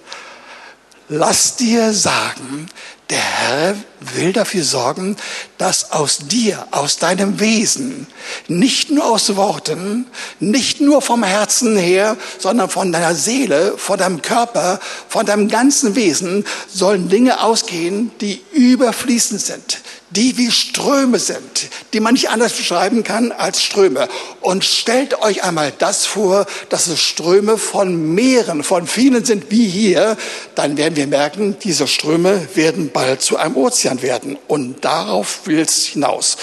Lass 1.09 1.55
dir 1.55 1.91
sagen, 1.93 2.67
der 3.09 3.17
Herr 3.17 3.75
will 3.99 4.33
dafür 4.33 4.63
sorgen, 4.63 5.15
dass 5.57 5.91
aus 5.91 6.19
dir, 6.27 6.67
aus 6.69 6.97
deinem 6.97 7.39
Wesen, 7.39 8.05
nicht 8.47 8.91
nur 8.91 9.05
aus 9.05 9.35
Worten, 9.35 10.05
nicht 10.39 10.79
nur 10.79 11.01
vom 11.01 11.23
Herzen 11.23 11.75
her, 11.75 12.15
sondern 12.37 12.69
von 12.69 12.91
deiner 12.91 13.15
Seele, 13.15 13.75
von 13.77 13.97
deinem 13.97 14.21
Körper, 14.21 14.79
von 15.07 15.25
deinem 15.25 15.47
ganzen 15.47 15.95
Wesen 15.95 16.45
sollen 16.71 17.09
Dinge 17.09 17.41
ausgehen, 17.41 18.11
die 18.21 18.43
überfließend 18.51 19.41
sind, 19.41 19.81
die 20.11 20.37
wie 20.37 20.51
Ströme 20.51 21.19
sind, 21.19 21.69
die 21.93 21.99
man 21.99 22.13
nicht 22.13 22.29
anders 22.29 22.53
beschreiben 22.53 23.03
kann 23.03 23.31
als 23.31 23.61
Ströme. 23.61 24.07
Und 24.41 24.65
stellt 24.65 25.21
euch 25.21 25.43
einmal 25.43 25.71
das 25.77 26.05
vor, 26.05 26.45
dass 26.69 26.87
es 26.87 26.99
Ströme 26.99 27.57
von 27.57 28.13
Meeren, 28.13 28.63
von 28.63 28.87
vielen 28.87 29.23
sind 29.23 29.51
wie 29.51 29.67
hier, 29.67 30.17
dann 30.55 30.77
werden 30.77 30.95
wir 30.95 31.07
merken, 31.07 31.57
diese 31.63 31.87
Ströme 31.87 32.47
werden 32.55 32.91
bald 32.91 33.21
zu 33.21 33.37
einem 33.37 33.55
Ozean 33.55 34.01
werden. 34.01 34.37
Und 34.47 34.83
darauf 34.83 35.41
will 35.45 35.59
es 35.59 35.85
hinaus. 35.85 36.37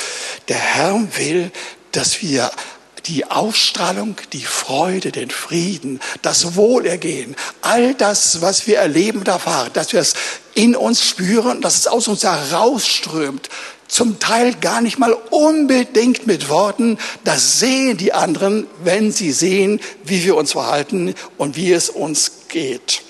Der 0.49 0.58
Herr 0.58 1.00
will, 1.16 1.50
dass 1.92 2.23
wir 2.23 2.50
die 3.06 3.25
Ausstrahlung, 3.25 4.16
die 4.32 4.44
Freude, 4.44 5.12
den 5.12 5.30
Frieden, 5.30 6.00
das 6.23 6.56
Wohlergehen, 6.56 7.37
all 7.62 7.94
das, 7.94 8.42
was 8.42 8.66
wir 8.66 8.78
erleben 8.78 9.20
und 9.20 9.28
erfahren, 9.28 9.70
dass 9.73 9.92
wir 9.92 10.00
es 10.00 10.14
in 10.57 10.75
uns 10.75 11.03
spüren, 11.03 11.61
dass 11.61 11.77
es 11.77 11.87
aus 11.87 12.09
uns 12.09 12.25
herausströmt, 12.25 13.49
zum 13.87 14.19
Teil 14.19 14.55
gar 14.55 14.81
nicht 14.81 14.99
mal 14.99 15.13
unbedingt 15.31 16.27
mit 16.27 16.49
Worten, 16.49 16.99
das 17.25 17.61
sehen 17.61 17.97
die 17.97 18.13
anderen, 18.13 18.67
wenn 18.83 19.13
sie 19.13 19.31
sehen, 19.31 19.81
wie 20.05 20.25
wir 20.25 20.37
uns 20.37 20.53
verhalten 20.53 21.15
und 21.39 21.57
wie 21.57 21.73
es 21.73 21.89
uns 21.89 22.33
geht. 22.49 23.03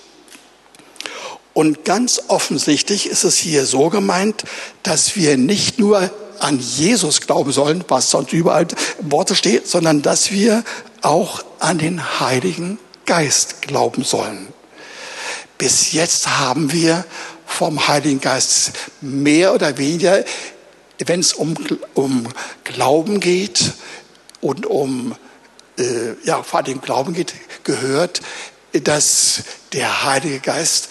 Und 1.55 1.85
ganz 1.87 2.21
offensichtlich 2.29 3.09
ist 3.09 3.25
es 3.25 3.37
hier 3.37 3.65
so 3.65 3.88
gemeint, 3.88 4.45
dass 4.83 5.17
wir 5.17 5.38
nicht 5.38 5.79
nur 5.79 6.11
an 6.41 6.59
Jesus 6.59 7.23
glauben 7.23 7.53
sollen, 7.53 7.83
was 7.88 8.11
sonst 8.11 8.35
überall 8.35 8.67
im 9.00 9.11
Worte 9.11 9.35
steht, 9.35 9.67
sondern 9.67 10.03
dass 10.03 10.31
wir 10.31 10.65
auch 11.00 11.43
an 11.61 11.79
den 11.79 12.21
Heiligen 12.21 12.79
Geist 13.07 13.62
glauben 13.62 14.05
sollen. 14.05 14.49
Bis 15.57 15.93
jetzt 15.93 16.38
haben 16.38 16.73
wir 16.73 17.07
vom 17.56 17.88
Heiligen 17.88 18.20
Geist 18.20 18.72
mehr 19.00 19.54
oder 19.54 19.78
weniger, 19.78 20.22
wenn 21.06 21.20
es 21.20 21.32
um, 21.32 21.54
um 21.94 22.28
Glauben 22.64 23.18
geht 23.18 23.72
und 24.42 24.66
um 24.66 25.16
äh, 25.78 26.12
ja, 26.25 26.42
vor 26.42 26.60
allem 26.60 26.82
Glauben 26.82 27.14
geht, 27.14 27.32
gehört, 27.64 28.20
dass 28.72 29.42
der 29.72 30.04
Heilige 30.04 30.40
Geist 30.40 30.88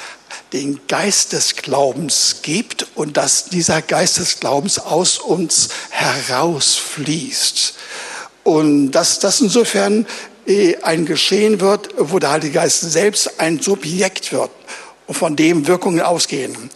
den 0.54 0.80
Geist 0.88 1.34
des 1.34 1.56
Glaubens 1.56 2.38
gibt 2.42 2.88
und 2.96 3.16
dass 3.16 3.46
dieser 3.46 3.84
Geist 3.84 4.18
des 4.18 4.40
Glaubens 4.40 4.80
aus 4.80 5.20
uns 5.20 5.70
herausfließt. 5.92 7.76
Und 8.44 8.92
dass 8.92 9.20
das 9.20 9.40
insofern 9.40 10.08
äh, 10.48 10.78
ein 10.82 11.06
Geschehen 11.06 11.62
wird, 11.62 11.90
wo 11.98 12.18
der 12.18 12.32
Heilige 12.32 12.54
Geist 12.54 12.82
selbst 12.82 13.40
ein 13.40 13.60
Subjekt 13.60 14.32
wird 14.32 14.50
und 15.08 15.16
von 15.16 15.36
dem 15.36 15.68
Wirkungen 15.68 16.02
ausgehen. 16.02 16.70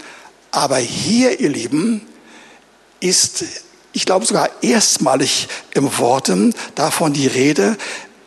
Aber 0.52 0.78
hier, 0.78 1.40
ihr 1.40 1.50
Lieben, 1.50 2.02
ist, 3.00 3.46
ich 3.94 4.06
glaube 4.06 4.26
sogar 4.26 4.50
erstmalig 4.62 5.48
im 5.74 5.98
Worten 5.98 6.54
davon 6.76 7.14
die 7.14 7.28
Rede, 7.28 7.78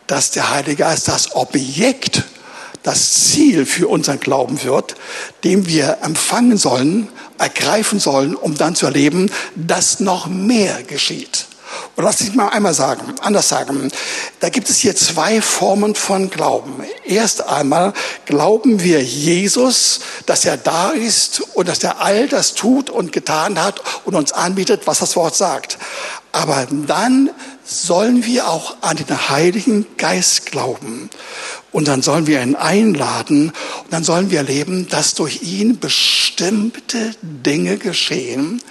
dass 0.07 0.31
der 0.31 0.51
Heilige 0.51 0.77
Geist 0.77 1.09
das 1.09 1.35
Objekt 1.35 2.25
das 2.83 3.31
Ziel 3.31 3.65
für 3.65 3.89
unseren 3.89 4.19
Glauben 4.19 4.63
wird, 4.65 4.97
dem 5.45 5.67
wir 5.67 5.99
empfangen 6.03 6.57
sollen, 6.57 7.09
ergreifen 7.39 8.01
sollen, 8.01 8.35
um 8.35 8.57
dann 8.57 8.75
zu 8.75 8.87
erleben, 8.87 9.31
dass 9.55 10.01
noch 10.01 10.27
mehr 10.27 10.83
geschieht. 10.83 11.47
Und 11.97 12.05
lass 12.05 12.21
mich 12.21 12.35
mal 12.35 12.49
einmal 12.49 12.75
sagen, 12.75 13.15
anders 13.21 13.49
sagen. 13.49 13.91
Da 14.41 14.49
gibt 14.49 14.71
es 14.71 14.79
hier 14.79 14.97
zwei 14.97 15.41
Formen 15.43 15.95
von 15.95 16.31
Glauben. 16.31 16.83
Erst 17.05 17.47
einmal 17.47 17.93
glauben 18.25 18.83
wir 18.83 19.03
Jesus, 19.03 20.01
dass 20.27 20.45
er 20.45 20.57
da 20.57 20.91
ist 20.91 21.43
und 21.55 21.69
dass 21.69 21.83
er 21.83 22.01
all 22.01 22.29
das 22.29 22.55
tut 22.55 22.91
und 22.91 23.13
getan 23.13 23.63
hat 23.63 23.81
und 24.05 24.15
uns 24.15 24.33
anbietet, 24.33 24.87
was 24.87 25.01
das 25.01 25.17
Wort 25.17 25.35
sagt. 25.35 25.79
Aber 26.33 26.67
dann 26.71 27.31
sollen 27.65 28.25
wir 28.25 28.49
auch 28.49 28.77
an 28.81 28.97
den 28.97 29.29
Heiligen 29.29 29.87
Geist 29.99 30.47
glauben. 30.47 31.11
Und 31.73 31.89
dann 31.89 32.03
sollen 32.03 32.27
wir 32.27 32.43
ihn 32.43 32.55
einladen 32.55 33.53
und 33.85 33.93
dann 33.93 34.05
sollen 34.05 34.31
wir 34.31 34.39
erleben, 34.39 34.89
dass 34.89 35.15
durch 35.15 35.43
ihn 35.43 35.79
bestimmte 35.79 37.15
Dinge 37.23 37.79
geschehen, 37.79 38.63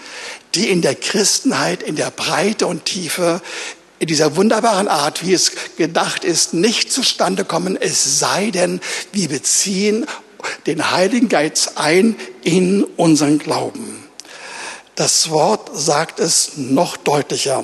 die 0.55 0.69
in 0.69 0.81
der 0.81 0.95
Christenheit, 0.95 1.83
in 1.83 1.95
der 1.95 2.11
Breite 2.11 2.67
und 2.67 2.85
Tiefe, 2.85 3.41
in 3.99 4.07
dieser 4.07 4.35
wunderbaren 4.35 4.87
Art, 4.87 5.25
wie 5.25 5.33
es 5.33 5.51
gedacht 5.77 6.23
ist, 6.23 6.53
nicht 6.53 6.91
zustande 6.91 7.45
kommen, 7.45 7.77
es 7.79 8.19
sei 8.19 8.49
denn, 8.49 8.81
wir 9.11 9.29
beziehen 9.29 10.07
den 10.65 10.91
Heiligen 10.91 11.29
Geist 11.29 11.77
ein 11.77 12.15
in 12.43 12.83
unseren 12.83 13.37
Glauben. 13.37 14.03
Das 14.95 15.29
Wort 15.29 15.69
sagt 15.73 16.19
es 16.19 16.57
noch 16.57 16.97
deutlicher. 16.97 17.63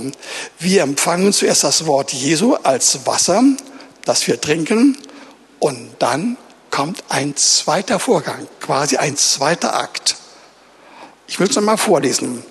Wir 0.60 0.84
empfangen 0.84 1.34
zuerst 1.34 1.64
das 1.64 1.86
Wort 1.86 2.14
Jesu 2.14 2.56
als 2.56 3.06
Wasser, 3.06 3.44
das 4.06 4.28
wir 4.28 4.40
trinken, 4.40 4.98
und 5.60 5.90
dann 6.00 6.38
kommt 6.70 7.04
ein 7.10 7.36
zweiter 7.36 8.00
Vorgang, 8.00 8.48
quasi 8.60 8.98
ein 8.98 9.18
zweiter 9.18 9.76
Akt. 9.76 10.16
Ich 11.28 11.40
will 11.40 11.48
es 11.48 11.56
nochmal 11.56 11.78
vorlesen. 11.78 12.44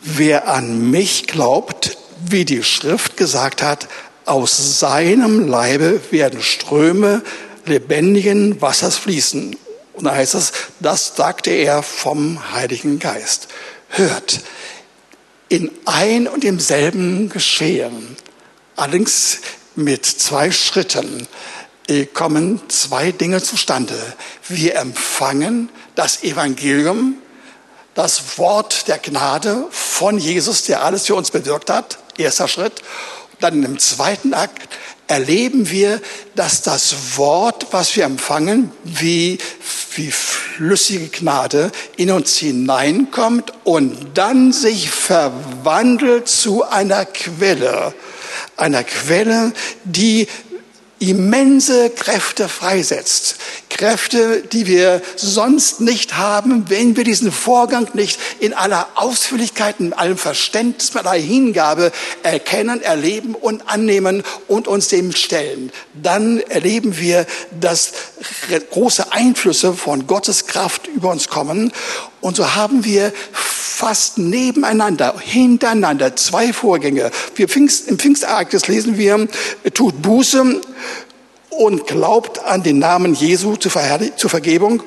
Wer 0.00 0.48
an 0.48 0.90
mich 0.90 1.26
glaubt, 1.26 1.98
wie 2.26 2.44
die 2.44 2.62
Schrift 2.62 3.16
gesagt 3.16 3.62
hat, 3.62 3.88
aus 4.24 4.78
seinem 4.78 5.48
Leibe 5.48 6.00
werden 6.10 6.42
Ströme 6.42 7.22
lebendigen 7.64 8.60
Wassers 8.60 8.96
fließen. 8.96 9.56
Und 9.94 10.04
da 10.04 10.14
heißt 10.14 10.34
es, 10.34 10.52
das 10.80 11.16
sagte 11.16 11.50
er 11.50 11.82
vom 11.82 12.52
Heiligen 12.52 12.98
Geist. 12.98 13.48
Hört, 13.88 14.40
in 15.48 15.70
ein 15.86 16.28
und 16.28 16.44
demselben 16.44 17.30
Geschehen, 17.30 18.16
allerdings 18.76 19.38
mit 19.74 20.04
zwei 20.04 20.52
Schritten, 20.52 21.26
äh, 21.88 22.04
kommen 22.04 22.60
zwei 22.68 23.12
Dinge 23.12 23.42
zustande. 23.42 23.94
Wir 24.46 24.76
empfangen 24.76 25.70
das 25.94 26.22
Evangelium, 26.22 27.16
das 27.98 28.38
Wort 28.38 28.86
der 28.86 28.98
Gnade 28.98 29.66
von 29.72 30.18
Jesus, 30.18 30.62
der 30.62 30.84
alles 30.84 31.06
für 31.06 31.16
uns 31.16 31.32
bewirkt 31.32 31.68
hat. 31.68 31.98
Erster 32.16 32.46
Schritt. 32.46 32.74
Dann 33.40 33.64
im 33.64 33.80
zweiten 33.80 34.34
Akt 34.34 34.68
erleben 35.08 35.68
wir, 35.68 36.00
dass 36.36 36.62
das 36.62 37.16
Wort, 37.16 37.66
was 37.72 37.96
wir 37.96 38.04
empfangen, 38.04 38.70
wie, 38.84 39.38
wie 39.96 40.12
flüssige 40.12 41.08
Gnade 41.08 41.72
in 41.96 42.12
uns 42.12 42.36
hineinkommt 42.36 43.52
und 43.64 44.16
dann 44.16 44.52
sich 44.52 44.90
verwandelt 44.90 46.28
zu 46.28 46.62
einer 46.62 47.04
Quelle. 47.04 47.92
Einer 48.56 48.84
Quelle, 48.84 49.52
die 49.82 50.28
immense 51.00 51.90
Kräfte 51.90 52.48
freisetzt. 52.48 53.36
Kräfte, 53.78 54.42
die 54.42 54.66
wir 54.66 55.00
sonst 55.14 55.80
nicht 55.80 56.16
haben, 56.16 56.68
wenn 56.68 56.96
wir 56.96 57.04
diesen 57.04 57.30
Vorgang 57.30 57.88
nicht 57.94 58.18
in 58.40 58.52
aller 58.52 58.88
Ausführlichkeit, 58.96 59.76
in 59.78 59.92
allem 59.92 60.18
Verständnis, 60.18 60.94
mit 60.94 61.06
aller 61.06 61.18
Hingabe 61.18 61.92
erkennen, 62.24 62.82
erleben 62.82 63.36
und 63.36 63.70
annehmen 63.70 64.24
und 64.48 64.66
uns 64.66 64.88
dem 64.88 65.12
stellen. 65.12 65.70
Dann 65.94 66.40
erleben 66.40 66.98
wir, 66.98 67.24
dass 67.60 67.92
große 68.70 69.12
Einflüsse 69.12 69.72
von 69.72 70.08
Gottes 70.08 70.46
Kraft 70.46 70.88
über 70.88 71.10
uns 71.10 71.28
kommen. 71.28 71.72
Und 72.20 72.36
so 72.36 72.56
haben 72.56 72.84
wir 72.84 73.12
fast 73.32 74.18
nebeneinander, 74.18 75.14
hintereinander 75.20 76.16
zwei 76.16 76.52
Vorgänge. 76.52 77.12
Wir 77.36 77.48
Pfingst, 77.48 77.86
Im 77.86 77.96
Pfingstereignis 77.96 78.66
lesen 78.66 78.98
wir, 78.98 79.28
tut 79.72 80.02
Buße 80.02 80.60
und 81.50 81.86
glaubt 81.86 82.44
an 82.44 82.62
den 82.62 82.78
Namen 82.78 83.14
Jesu 83.14 83.56
zur, 83.56 83.70
Vergebung. 83.70 84.82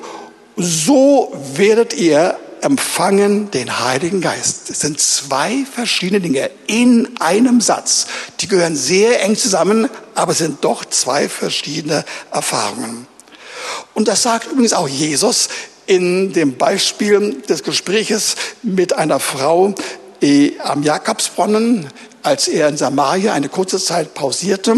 So 0.56 1.32
werdet 1.54 1.94
ihr 1.94 2.36
empfangen 2.62 3.50
den 3.50 3.80
Heiligen 3.80 4.20
Geist. 4.20 4.70
Das 4.70 4.80
sind 4.80 5.00
zwei 5.00 5.64
verschiedene 5.70 6.20
Dinge 6.20 6.50
in 6.66 7.08
einem 7.20 7.60
Satz. 7.60 8.06
Die 8.40 8.48
gehören 8.48 8.76
sehr 8.76 9.22
eng 9.22 9.36
zusammen, 9.36 9.88
aber 10.14 10.32
sind 10.32 10.64
doch 10.64 10.84
zwei 10.84 11.28
verschiedene 11.28 12.04
Erfahrungen. 12.30 13.06
Und 13.94 14.08
das 14.08 14.22
sagt 14.22 14.46
übrigens 14.46 14.72
auch 14.72 14.88
Jesus 14.88 15.48
in 15.86 16.32
dem 16.32 16.56
Beispiel 16.56 17.42
des 17.48 17.62
Gespräches 17.64 18.36
mit 18.62 18.96
einer 18.96 19.18
Frau 19.18 19.74
am 20.64 20.82
Jakobsbrunnen, 20.84 21.88
als 22.22 22.46
er 22.46 22.68
in 22.68 22.76
Samaria 22.76 23.32
eine 23.32 23.48
kurze 23.48 23.78
Zeit 23.80 24.14
pausierte. 24.14 24.76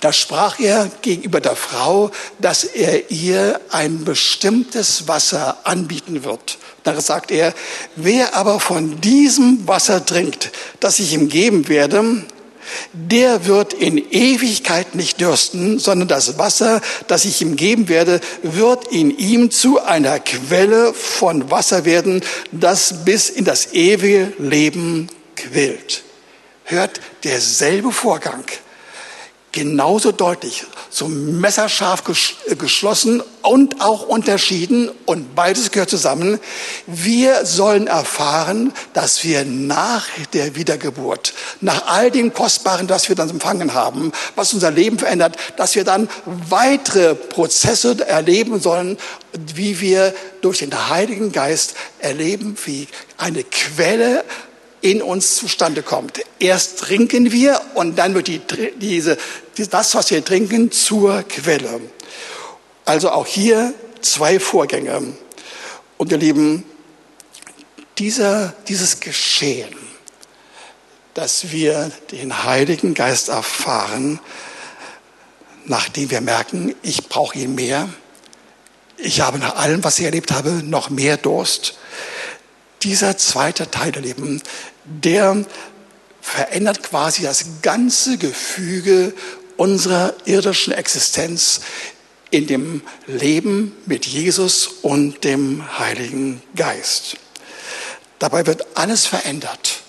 Da 0.00 0.12
sprach 0.12 0.58
er 0.58 0.90
gegenüber 1.02 1.40
der 1.40 1.56
Frau, 1.56 2.10
dass 2.38 2.64
er 2.64 3.10
ihr 3.10 3.60
ein 3.70 4.04
bestimmtes 4.04 5.08
Wasser 5.08 5.58
anbieten 5.64 6.24
wird. 6.24 6.58
Da 6.82 7.00
sagt 7.00 7.30
er, 7.30 7.54
wer 7.96 8.34
aber 8.34 8.60
von 8.60 9.00
diesem 9.00 9.66
Wasser 9.66 10.04
trinkt, 10.04 10.52
das 10.80 10.98
ich 10.98 11.14
ihm 11.14 11.28
geben 11.28 11.68
werde, 11.68 12.24
der 12.92 13.46
wird 13.46 13.72
in 13.72 13.98
Ewigkeit 14.10 14.94
nicht 14.94 15.20
dürsten, 15.20 15.78
sondern 15.78 16.08
das 16.08 16.38
Wasser, 16.38 16.80
das 17.06 17.24
ich 17.24 17.40
ihm 17.42 17.56
geben 17.56 17.88
werde, 17.88 18.20
wird 18.42 18.88
in 18.88 19.16
ihm 19.16 19.50
zu 19.50 19.80
einer 19.80 20.18
Quelle 20.18 20.94
von 20.94 21.50
Wasser 21.50 21.84
werden, 21.84 22.22
das 22.52 23.04
bis 23.04 23.28
in 23.28 23.44
das 23.44 23.72
ewige 23.72 24.32
Leben 24.38 25.08
quillt. 25.36 26.02
Hört 26.64 27.00
derselbe 27.22 27.92
Vorgang 27.92 28.44
genauso 29.54 30.10
deutlich, 30.10 30.64
so 30.90 31.06
messerscharf 31.06 32.02
äh, 32.48 32.56
geschlossen 32.56 33.22
und 33.40 33.80
auch 33.80 34.08
unterschieden 34.08 34.90
und 35.06 35.36
beides 35.36 35.70
gehört 35.70 35.90
zusammen. 35.90 36.40
Wir 36.88 37.46
sollen 37.46 37.86
erfahren, 37.86 38.72
dass 38.94 39.22
wir 39.22 39.44
nach 39.44 40.08
der 40.32 40.56
Wiedergeburt, 40.56 41.34
nach 41.60 41.86
all 41.86 42.10
dem 42.10 42.34
Kostbaren, 42.34 42.88
das 42.88 43.08
wir 43.08 43.14
dann 43.14 43.30
empfangen 43.30 43.74
haben, 43.74 44.10
was 44.34 44.52
unser 44.52 44.72
Leben 44.72 44.98
verändert, 44.98 45.36
dass 45.56 45.76
wir 45.76 45.84
dann 45.84 46.08
weitere 46.26 47.14
Prozesse 47.14 47.96
erleben 48.06 48.60
sollen, 48.60 48.98
wie 49.54 49.80
wir 49.80 50.12
durch 50.40 50.58
den 50.58 50.88
Heiligen 50.88 51.30
Geist 51.30 51.76
erleben, 52.00 52.56
wie 52.64 52.88
eine 53.18 53.44
Quelle 53.44 54.24
in 54.84 55.00
uns 55.00 55.36
zustande 55.36 55.82
kommt. 55.82 56.20
Erst 56.38 56.80
trinken 56.80 57.32
wir 57.32 57.58
und 57.72 57.96
dann 57.96 58.12
wird 58.12 58.28
die, 58.28 58.42
diese, 58.76 59.16
das, 59.70 59.94
was 59.94 60.10
wir 60.10 60.22
trinken, 60.22 60.70
zur 60.70 61.22
Quelle. 61.22 61.80
Also 62.84 63.10
auch 63.10 63.26
hier 63.26 63.72
zwei 64.02 64.38
Vorgänge. 64.38 65.14
Und 65.96 66.12
ihr 66.12 66.18
Lieben, 66.18 66.64
dieser, 67.96 68.52
dieses 68.68 69.00
Geschehen, 69.00 69.74
dass 71.14 71.50
wir 71.50 71.90
den 72.10 72.44
Heiligen 72.44 72.92
Geist 72.92 73.30
erfahren, 73.30 74.20
nachdem 75.64 76.10
wir 76.10 76.20
merken, 76.20 76.74
ich 76.82 77.08
brauche 77.08 77.38
ihn 77.38 77.54
mehr, 77.54 77.88
ich 78.98 79.22
habe 79.22 79.38
nach 79.38 79.56
allem, 79.56 79.82
was 79.82 79.98
ich 79.98 80.04
erlebt 80.04 80.30
habe, 80.30 80.50
noch 80.62 80.90
mehr 80.90 81.16
Durst. 81.16 81.78
Dieser 82.84 83.16
zweite 83.16 83.70
Teil 83.70 83.92
der 83.92 84.02
Leben, 84.02 84.42
der 84.84 85.44
verändert 86.20 86.82
quasi 86.82 87.22
das 87.22 87.46
ganze 87.62 88.18
Gefüge 88.18 89.14
unserer 89.56 90.14
irdischen 90.26 90.74
Existenz 90.74 91.62
in 92.30 92.46
dem 92.46 92.82
Leben 93.06 93.74
mit 93.86 94.04
Jesus 94.04 94.66
und 94.82 95.24
dem 95.24 95.78
Heiligen 95.78 96.42
Geist. 96.56 97.16
Dabei 98.18 98.46
wird 98.46 98.76
alles 98.76 99.06
verändert. 99.06 99.80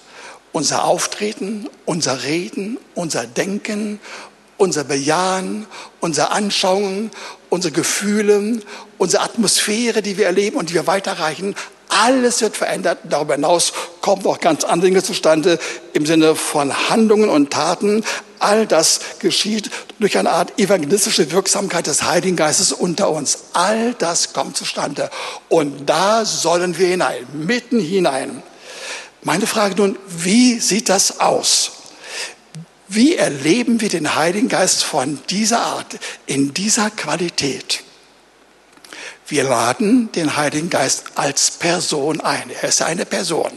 Unser 0.53 0.85
Auftreten, 0.85 1.69
unser 1.83 2.23
Reden, 2.23 2.77
unser 2.93 3.27
Denken, 3.27 3.99
unser 4.57 4.85
Bejahen, 4.85 5.65
unsere 5.99 6.31
Anschauungen, 6.31 7.11
unsere 7.49 7.73
Gefühle, 7.73 8.61
unsere 8.97 9.23
Atmosphäre, 9.23 10.01
die 10.01 10.17
wir 10.17 10.27
erleben 10.27 10.55
und 10.55 10.69
die 10.69 10.75
wir 10.75 10.87
weiterreichen, 10.87 11.55
alles 11.89 12.41
wird 12.41 12.57
verändert. 12.57 12.99
Darüber 13.03 13.35
hinaus 13.35 13.73
kommen 14.01 14.23
noch 14.23 14.39
ganz 14.39 14.63
andere 14.63 14.89
Dinge 14.89 15.03
zustande 15.03 15.59
im 15.93 16.05
Sinne 16.05 16.35
von 16.35 16.89
Handlungen 16.89 17.29
und 17.29 17.51
Taten. 17.51 18.03
All 18.39 18.67
das 18.67 18.99
geschieht 19.19 19.71
durch 19.99 20.17
eine 20.17 20.31
Art 20.31 20.59
evangelistische 20.59 21.31
Wirksamkeit 21.31 21.87
des 21.87 22.03
Heiligen 22.03 22.35
Geistes 22.35 22.71
unter 22.71 23.09
uns. 23.09 23.45
All 23.53 23.93
das 23.93 24.33
kommt 24.33 24.57
zustande. 24.57 25.09
Und 25.49 25.89
da 25.89 26.25
sollen 26.25 26.77
wir 26.77 26.87
hinein, 26.87 27.25
mitten 27.33 27.79
hinein. 27.79 28.43
Meine 29.23 29.47
Frage 29.47 29.75
nun, 29.75 29.97
wie 30.07 30.59
sieht 30.59 30.89
das 30.89 31.19
aus? 31.19 31.71
Wie 32.87 33.15
erleben 33.15 33.81
wir 33.81 33.89
den 33.89 34.15
Heiligen 34.15 34.47
Geist 34.47 34.83
von 34.83 35.19
dieser 35.29 35.61
Art, 35.61 35.97
in 36.27 36.53
dieser 36.53 36.91
Qualität? 36.91 37.83
Wir 39.27 39.43
laden 39.43 40.11
den 40.11 40.35
Heiligen 40.35 40.69
Geist 40.69 41.05
als 41.15 41.51
Person 41.51 42.21
ein. 42.21 42.51
Er 42.61 42.69
ist 42.69 42.81
eine 42.81 43.05
Person. 43.05 43.51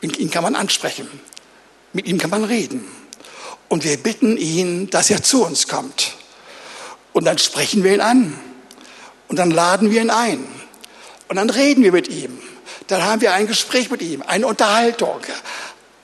Ihn 0.00 0.30
kann 0.30 0.42
man 0.42 0.56
ansprechen. 0.56 1.08
Mit 1.92 2.06
ihm 2.06 2.18
kann 2.18 2.30
man 2.30 2.44
reden. 2.44 2.84
Und 3.68 3.84
wir 3.84 3.96
bitten 3.96 4.36
ihn, 4.36 4.90
dass 4.90 5.10
er 5.10 5.22
zu 5.22 5.44
uns 5.44 5.68
kommt. 5.68 6.14
Und 7.12 7.24
dann 7.24 7.38
sprechen 7.38 7.84
wir 7.84 7.94
ihn 7.94 8.00
an. 8.00 8.38
Und 9.28 9.38
dann 9.38 9.50
laden 9.50 9.90
wir 9.90 10.02
ihn 10.02 10.10
ein. 10.10 10.44
Und 11.28 11.36
dann 11.36 11.48
reden 11.48 11.84
wir 11.84 11.92
mit 11.92 12.08
ihm. 12.08 12.38
Dann 12.88 13.02
haben 13.02 13.20
wir 13.20 13.32
ein 13.32 13.46
Gespräch 13.46 13.90
mit 13.90 14.02
ihm, 14.02 14.22
eine 14.22 14.46
Unterhaltung. 14.46 15.20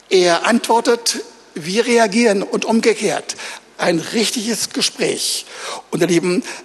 Er 0.08 0.46
antwortet, 0.46 1.20
wir 1.54 1.84
reagieren 1.86 2.42
und 2.42 2.64
umgekehrt. 2.64 3.36
Ein 3.78 4.00
richtiges 4.00 4.70
Gespräch. 4.70 5.46
Und 5.90 6.00
ihr 6.00 6.08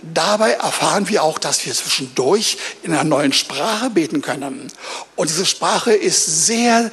dabei 0.01 0.51
erfahren 0.51 1.07
wir 1.07 1.23
auch, 1.23 1.39
dass 1.39 1.65
wir 1.65 1.73
zwischendurch 1.73 2.57
in 2.81 2.91
einer 2.91 3.03
neuen 3.03 3.33
Sprache 3.33 3.89
beten 3.89 4.21
können. 4.21 4.71
Und 5.15 5.29
diese 5.29 5.45
Sprache 5.45 5.93
ist 5.93 6.45
sehr 6.45 6.91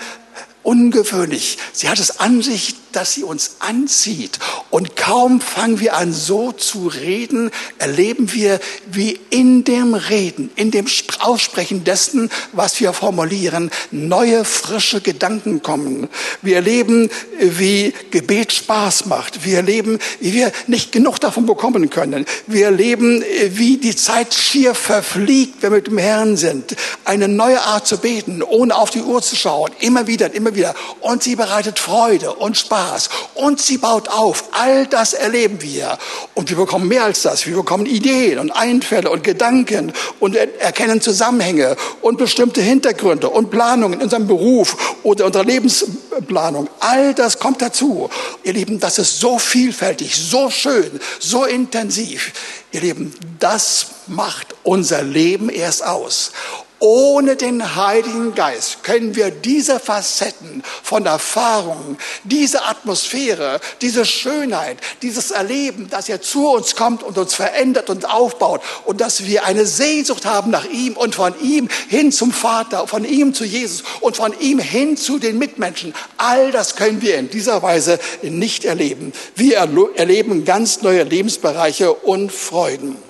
ungewöhnlich. 0.62 1.58
Sie 1.72 1.88
hat 1.88 1.98
es 1.98 2.20
an 2.20 2.42
sich, 2.42 2.74
dass 2.92 3.14
sie 3.14 3.22
uns 3.22 3.56
anzieht. 3.60 4.38
Und 4.70 4.96
kaum 4.96 5.40
fangen 5.40 5.80
wir 5.80 5.96
an, 5.96 6.12
so 6.12 6.52
zu 6.52 6.88
reden, 6.88 7.50
erleben 7.78 8.32
wir, 8.32 8.60
wie 8.90 9.18
in 9.30 9.64
dem 9.64 9.94
Reden, 9.94 10.50
in 10.56 10.70
dem 10.70 10.86
Aussprechen 11.20 11.84
dessen, 11.84 12.30
was 12.52 12.80
wir 12.80 12.92
formulieren, 12.92 13.70
neue, 13.90 14.44
frische 14.44 15.00
Gedanken 15.00 15.62
kommen. 15.62 16.08
Wir 16.42 16.56
erleben, 16.56 17.10
wie 17.38 17.94
Gebet 18.10 18.52
Spaß 18.52 19.06
macht. 19.06 19.44
Wir 19.44 19.58
erleben, 19.58 19.98
wie 20.20 20.32
wir 20.32 20.52
nicht 20.66 20.92
genug 20.92 21.20
davon 21.20 21.46
bekommen 21.46 21.90
können. 21.90 22.26
Wir 22.46 22.66
erleben, 22.66 23.24
wie 23.50 23.76
die 23.76 23.96
Zeit 23.96 24.34
schier 24.34 24.74
verfliegt, 24.74 25.62
wenn 25.62 25.72
wir 25.72 25.76
mit 25.76 25.86
dem 25.86 25.98
Herrn 25.98 26.36
sind. 26.36 26.76
Eine 27.04 27.28
neue 27.28 27.60
Art 27.60 27.86
zu 27.86 27.98
beten, 27.98 28.42
ohne 28.42 28.74
auf 28.74 28.90
die 28.90 29.02
Uhr 29.02 29.22
zu 29.22 29.36
schauen. 29.36 29.70
Immer 29.80 30.06
wieder, 30.06 30.32
immer 30.34 30.49
wieder. 30.54 30.74
Und 31.00 31.22
sie 31.22 31.36
bereitet 31.36 31.78
Freude 31.78 32.34
und 32.34 32.56
Spaß. 32.56 33.08
Und 33.34 33.60
sie 33.60 33.78
baut 33.78 34.08
auf. 34.08 34.44
All 34.52 34.86
das 34.86 35.12
erleben 35.12 35.62
wir. 35.62 35.98
Und 36.34 36.50
wir 36.50 36.56
bekommen 36.56 36.88
mehr 36.88 37.04
als 37.04 37.22
das. 37.22 37.46
Wir 37.46 37.56
bekommen 37.56 37.86
Ideen 37.86 38.38
und 38.38 38.50
Einfälle 38.50 39.10
und 39.10 39.24
Gedanken 39.24 39.92
und 40.18 40.36
erkennen 40.36 41.00
Zusammenhänge 41.00 41.76
und 42.02 42.18
bestimmte 42.18 42.60
Hintergründe 42.60 43.28
und 43.28 43.50
Planungen 43.50 43.98
in 43.98 44.04
unserem 44.04 44.26
Beruf 44.26 44.76
oder 45.02 45.26
unserer 45.26 45.44
Lebensplanung. 45.44 46.68
All 46.80 47.14
das 47.14 47.38
kommt 47.38 47.62
dazu. 47.62 48.10
Ihr 48.42 48.52
Lieben, 48.52 48.80
das 48.80 48.98
ist 48.98 49.20
so 49.20 49.38
vielfältig, 49.38 50.16
so 50.16 50.50
schön, 50.50 51.00
so 51.18 51.44
intensiv. 51.44 52.32
Ihr 52.72 52.80
Lieben, 52.80 53.14
das 53.38 53.86
macht 54.06 54.54
unser 54.62 55.02
Leben 55.02 55.48
erst 55.48 55.84
aus. 55.84 56.32
Ohne 56.82 57.36
den 57.36 57.76
Heiligen 57.76 58.34
Geist 58.34 58.82
können 58.82 59.14
wir 59.14 59.30
diese 59.30 59.78
Facetten 59.78 60.62
von 60.82 61.04
Erfahrungen, 61.04 61.98
diese 62.24 62.64
Atmosphäre, 62.64 63.60
diese 63.82 64.06
Schönheit, 64.06 64.78
dieses 65.02 65.30
Erleben, 65.30 65.90
dass 65.90 66.08
er 66.08 66.22
zu 66.22 66.48
uns 66.48 66.76
kommt 66.76 67.02
und 67.02 67.18
uns 67.18 67.34
verändert 67.34 67.90
und 67.90 68.08
aufbaut 68.08 68.62
und 68.86 69.02
dass 69.02 69.26
wir 69.26 69.44
eine 69.44 69.66
Sehnsucht 69.66 70.24
haben 70.24 70.50
nach 70.50 70.64
ihm 70.64 70.96
und 70.96 71.14
von 71.14 71.34
ihm 71.42 71.68
hin 71.88 72.12
zum 72.12 72.32
Vater, 72.32 72.86
von 72.86 73.04
ihm 73.04 73.34
zu 73.34 73.44
Jesus 73.44 73.82
und 74.00 74.16
von 74.16 74.32
ihm 74.40 74.58
hin 74.58 74.96
zu 74.96 75.18
den 75.18 75.36
Mitmenschen. 75.36 75.92
All 76.16 76.50
das 76.50 76.76
können 76.76 77.02
wir 77.02 77.18
in 77.18 77.28
dieser 77.28 77.62
Weise 77.62 77.98
nicht 78.22 78.64
erleben. 78.64 79.12
Wir 79.36 79.58
erleben 79.96 80.46
ganz 80.46 80.80
neue 80.80 81.02
Lebensbereiche 81.02 81.92
und 81.92 82.32
Freuden. 82.32 83.09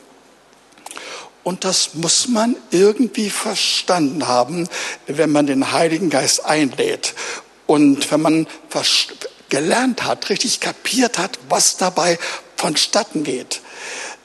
Und 1.43 1.65
das 1.65 1.95
muss 1.95 2.29
man 2.29 2.57
irgendwie 2.71 3.31
verstanden 3.31 4.29
haben, 4.29 4.69
wenn 5.07 5.31
man 5.31 5.47
den 5.47 5.73
Heiligen 5.73 6.11
Geist 6.11 6.45
einlädt. 6.45 7.15
Und 7.67 8.11
wenn 8.11 8.21
man 8.21 8.47
gelernt 9.49 10.05
hat, 10.05 10.29
richtig 10.29 10.61
kapiert 10.61 11.19
hat, 11.19 11.39
was 11.49 11.77
dabei 11.77 12.19
vonstatten 12.57 13.25
geht, 13.25 13.61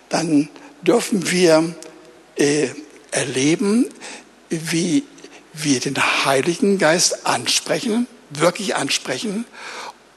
dann 0.09 0.49
dürfen 0.81 1.31
wir 1.31 1.73
äh, 2.35 2.69
erleben, 3.11 3.89
wie 4.49 5.03
wir 5.53 5.79
den 5.79 6.25
Heiligen 6.25 6.77
Geist 6.77 7.25
ansprechen, 7.25 8.07
wirklich 8.29 8.75
ansprechen 8.75 9.45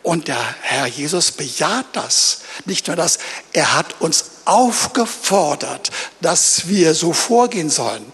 und 0.03 0.29
der 0.29 0.55
Herr 0.63 0.87
Jesus 0.87 1.33
bejaht 1.33 1.87
das. 1.93 2.41
Nicht 2.65 2.87
nur 2.87 2.97
das, 2.97 3.19
er 3.53 3.75
hat 3.75 4.01
uns 4.01 4.25
aufgefordert, 4.45 5.91
dass 6.21 6.69
wir 6.69 6.95
so 6.95 7.13
vorgehen 7.13 7.69
sollen. 7.69 8.13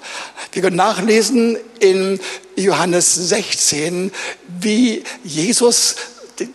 Wir 0.53 0.63
können 0.63 0.77
nachlesen 0.77 1.57
in 1.79 2.21
Johannes 2.57 3.15
16, 3.15 4.13
wie 4.61 5.05
Jesus 5.23 5.97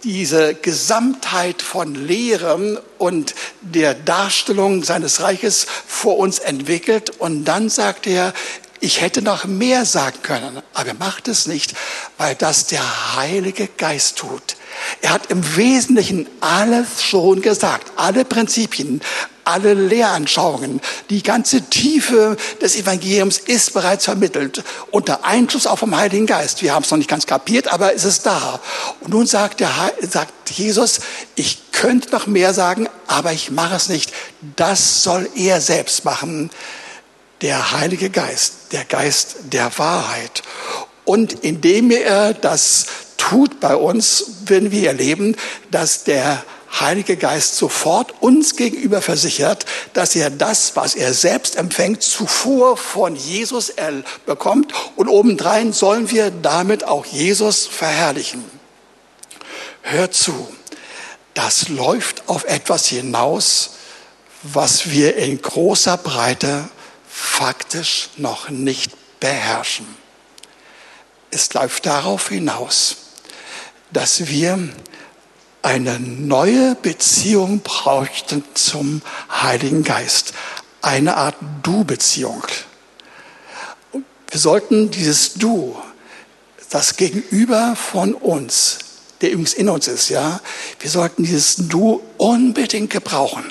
diese 0.04 0.56
Gesamtheit 0.56 1.62
von 1.62 1.96
Lehren 1.96 2.78
und 2.98 3.34
der 3.62 3.94
Darstellung 3.94 4.84
seines 4.84 5.22
Reiches 5.22 5.66
vor 5.88 6.18
uns 6.18 6.40
entwickelt. 6.40 7.12
Und 7.20 7.46
dann 7.46 7.70
sagt 7.70 8.08
er, 8.08 8.34
ich 8.82 9.02
hätte 9.02 9.22
noch 9.22 9.46
mehr 9.46 9.86
sagen 9.86 10.22
können, 10.22 10.62
aber 10.74 10.90
er 10.90 10.94
macht 10.96 11.28
es 11.28 11.48
nicht, 11.48 11.74
weil 12.18 12.36
das 12.36 12.68
der 12.68 13.16
Heilige 13.16 13.68
Geist 13.68 14.18
tut. 14.18 14.56
Er 15.02 15.12
hat 15.12 15.32
im 15.32 15.56
Wesentlichen 15.56 16.28
alles 16.42 17.04
schon 17.04 17.42
gesagt, 17.42 17.92
alle 17.96 18.26
Prinzipien, 18.26 19.02
alle 19.50 19.74
Lehranschauungen, 19.74 20.80
die 21.10 21.24
ganze 21.24 21.64
Tiefe 21.64 22.38
des 22.62 22.76
Evangeliums 22.76 23.40
ist 23.40 23.74
bereits 23.74 24.06
vermittelt, 24.06 24.64
unter 24.92 25.26
Einfluss 25.26 25.66
auch 25.66 25.80
vom 25.80 25.96
Heiligen 25.96 26.28
Geist. 26.28 26.62
Wir 26.62 26.74
haben 26.74 26.84
es 26.84 26.92
noch 26.92 26.98
nicht 26.98 27.10
ganz 27.10 27.26
kapiert, 27.26 27.68
aber 27.68 27.94
es 27.96 28.06
ist 28.06 28.26
da. 28.26 28.60
Und 29.02 29.10
nun 29.10 29.26
sagt, 29.26 29.60
der, 29.60 29.72
sagt 30.08 30.52
Jesus, 30.52 31.00
ich 31.36 31.72
könnte 31.72 32.12
noch 32.12 32.28
mehr 32.28 32.54
sagen, 32.54 32.88
aber 33.08 33.34
ich 33.34 33.50
mache 33.50 33.76
es 33.76 33.90
nicht. 33.90 34.14
Das 34.56 35.04
soll 35.04 35.28
er 35.36 35.62
selbst 35.62 36.06
machen. 36.06 36.52
Der 37.42 37.72
Heilige 37.72 38.10
Geist, 38.10 38.72
der 38.72 38.86
Geist 38.86 39.38
der 39.54 39.78
Wahrheit. 39.78 40.44
Und 41.06 41.34
indem 41.44 41.90
er 41.90 42.34
das 42.34 42.86
tut 43.20 43.60
bei 43.60 43.76
uns, 43.76 44.26
wenn 44.46 44.72
wir 44.72 44.88
erleben, 44.88 45.36
dass 45.70 46.04
der 46.04 46.44
Heilige 46.80 47.18
Geist 47.18 47.56
sofort 47.56 48.14
uns 48.22 48.56
gegenüber 48.56 49.02
versichert, 49.02 49.66
dass 49.94 50.16
er 50.16 50.30
das, 50.30 50.76
was 50.76 50.96
er 50.96 51.14
selbst 51.14 51.56
empfängt, 51.56 52.04
zuvor 52.04 52.78
von 52.78 53.16
Jesus 53.16 53.74
bekommt 54.26 54.74
und 54.96 55.08
obendrein 55.08 55.74
sollen 55.74 56.12
wir 56.12 56.32
damit 56.32 56.84
auch 56.84 57.06
Jesus 57.06 57.66
verherrlichen. 57.68 58.44
Hört 59.82 60.14
zu, 60.14 60.48
das 61.34 61.70
läuft 61.70 62.30
auf 62.30 62.46
etwas 62.46 62.88
hinaus, 62.88 63.72
was 64.44 64.92
wir 64.92 65.18
in 65.18 65.42
großer 65.42 65.98
Breite 65.98 66.70
faktisch 67.10 68.10
noch 68.18 68.50
nicht 68.50 68.92
beherrschen. 69.20 69.88
Es 71.32 71.54
läuft 71.54 71.86
darauf 71.86 72.30
hinaus, 72.30 72.98
dass 73.92 74.28
wir 74.28 74.70
eine 75.62 76.00
neue 76.00 76.76
Beziehung 76.76 77.60
bräuchten 77.62 78.44
zum 78.54 79.02
Heiligen 79.30 79.84
Geist. 79.84 80.34
Eine 80.82 81.18
Art 81.18 81.36
Du-Beziehung. 81.64 82.44
Wir 83.92 84.40
sollten 84.40 84.92
dieses 84.92 85.34
Du, 85.34 85.76
das 86.70 86.96
Gegenüber 86.96 87.76
von 87.76 88.14
uns, 88.14 88.78
der 89.22 89.32
übrigens 89.32 89.54
in 89.54 89.70
uns 89.70 89.88
ist, 89.88 90.10
ja, 90.10 90.40
wir 90.80 90.90
sollten 90.90 91.24
dieses 91.24 91.56
Du 91.68 92.02
unbedingt 92.18 92.92
gebrauchen. 92.92 93.44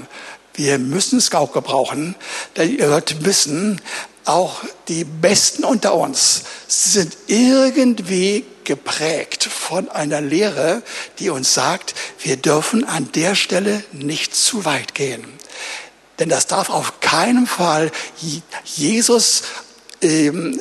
Wir 0.54 0.78
müssen 0.78 1.18
es 1.18 1.32
auch 1.34 1.52
gebrauchen, 1.52 2.14
denn 2.56 2.76
ihr 2.76 2.88
sollt 2.88 3.24
wissen, 3.24 3.80
auch 4.28 4.62
die 4.88 5.04
Besten 5.04 5.64
unter 5.64 5.94
uns 5.94 6.42
sind 6.66 7.16
irgendwie 7.26 8.44
geprägt 8.64 9.44
von 9.44 9.88
einer 9.88 10.20
Lehre, 10.20 10.82
die 11.18 11.30
uns 11.30 11.54
sagt, 11.54 11.94
wir 12.22 12.36
dürfen 12.36 12.84
an 12.84 13.10
der 13.12 13.34
Stelle 13.34 13.82
nicht 13.92 14.34
zu 14.34 14.64
weit 14.64 14.94
gehen. 14.94 15.24
Denn 16.18 16.28
das 16.28 16.46
darf 16.46 16.68
auf 16.68 17.00
keinen 17.00 17.46
Fall 17.46 17.90
Jesus 18.64 19.42
ähm, 20.02 20.60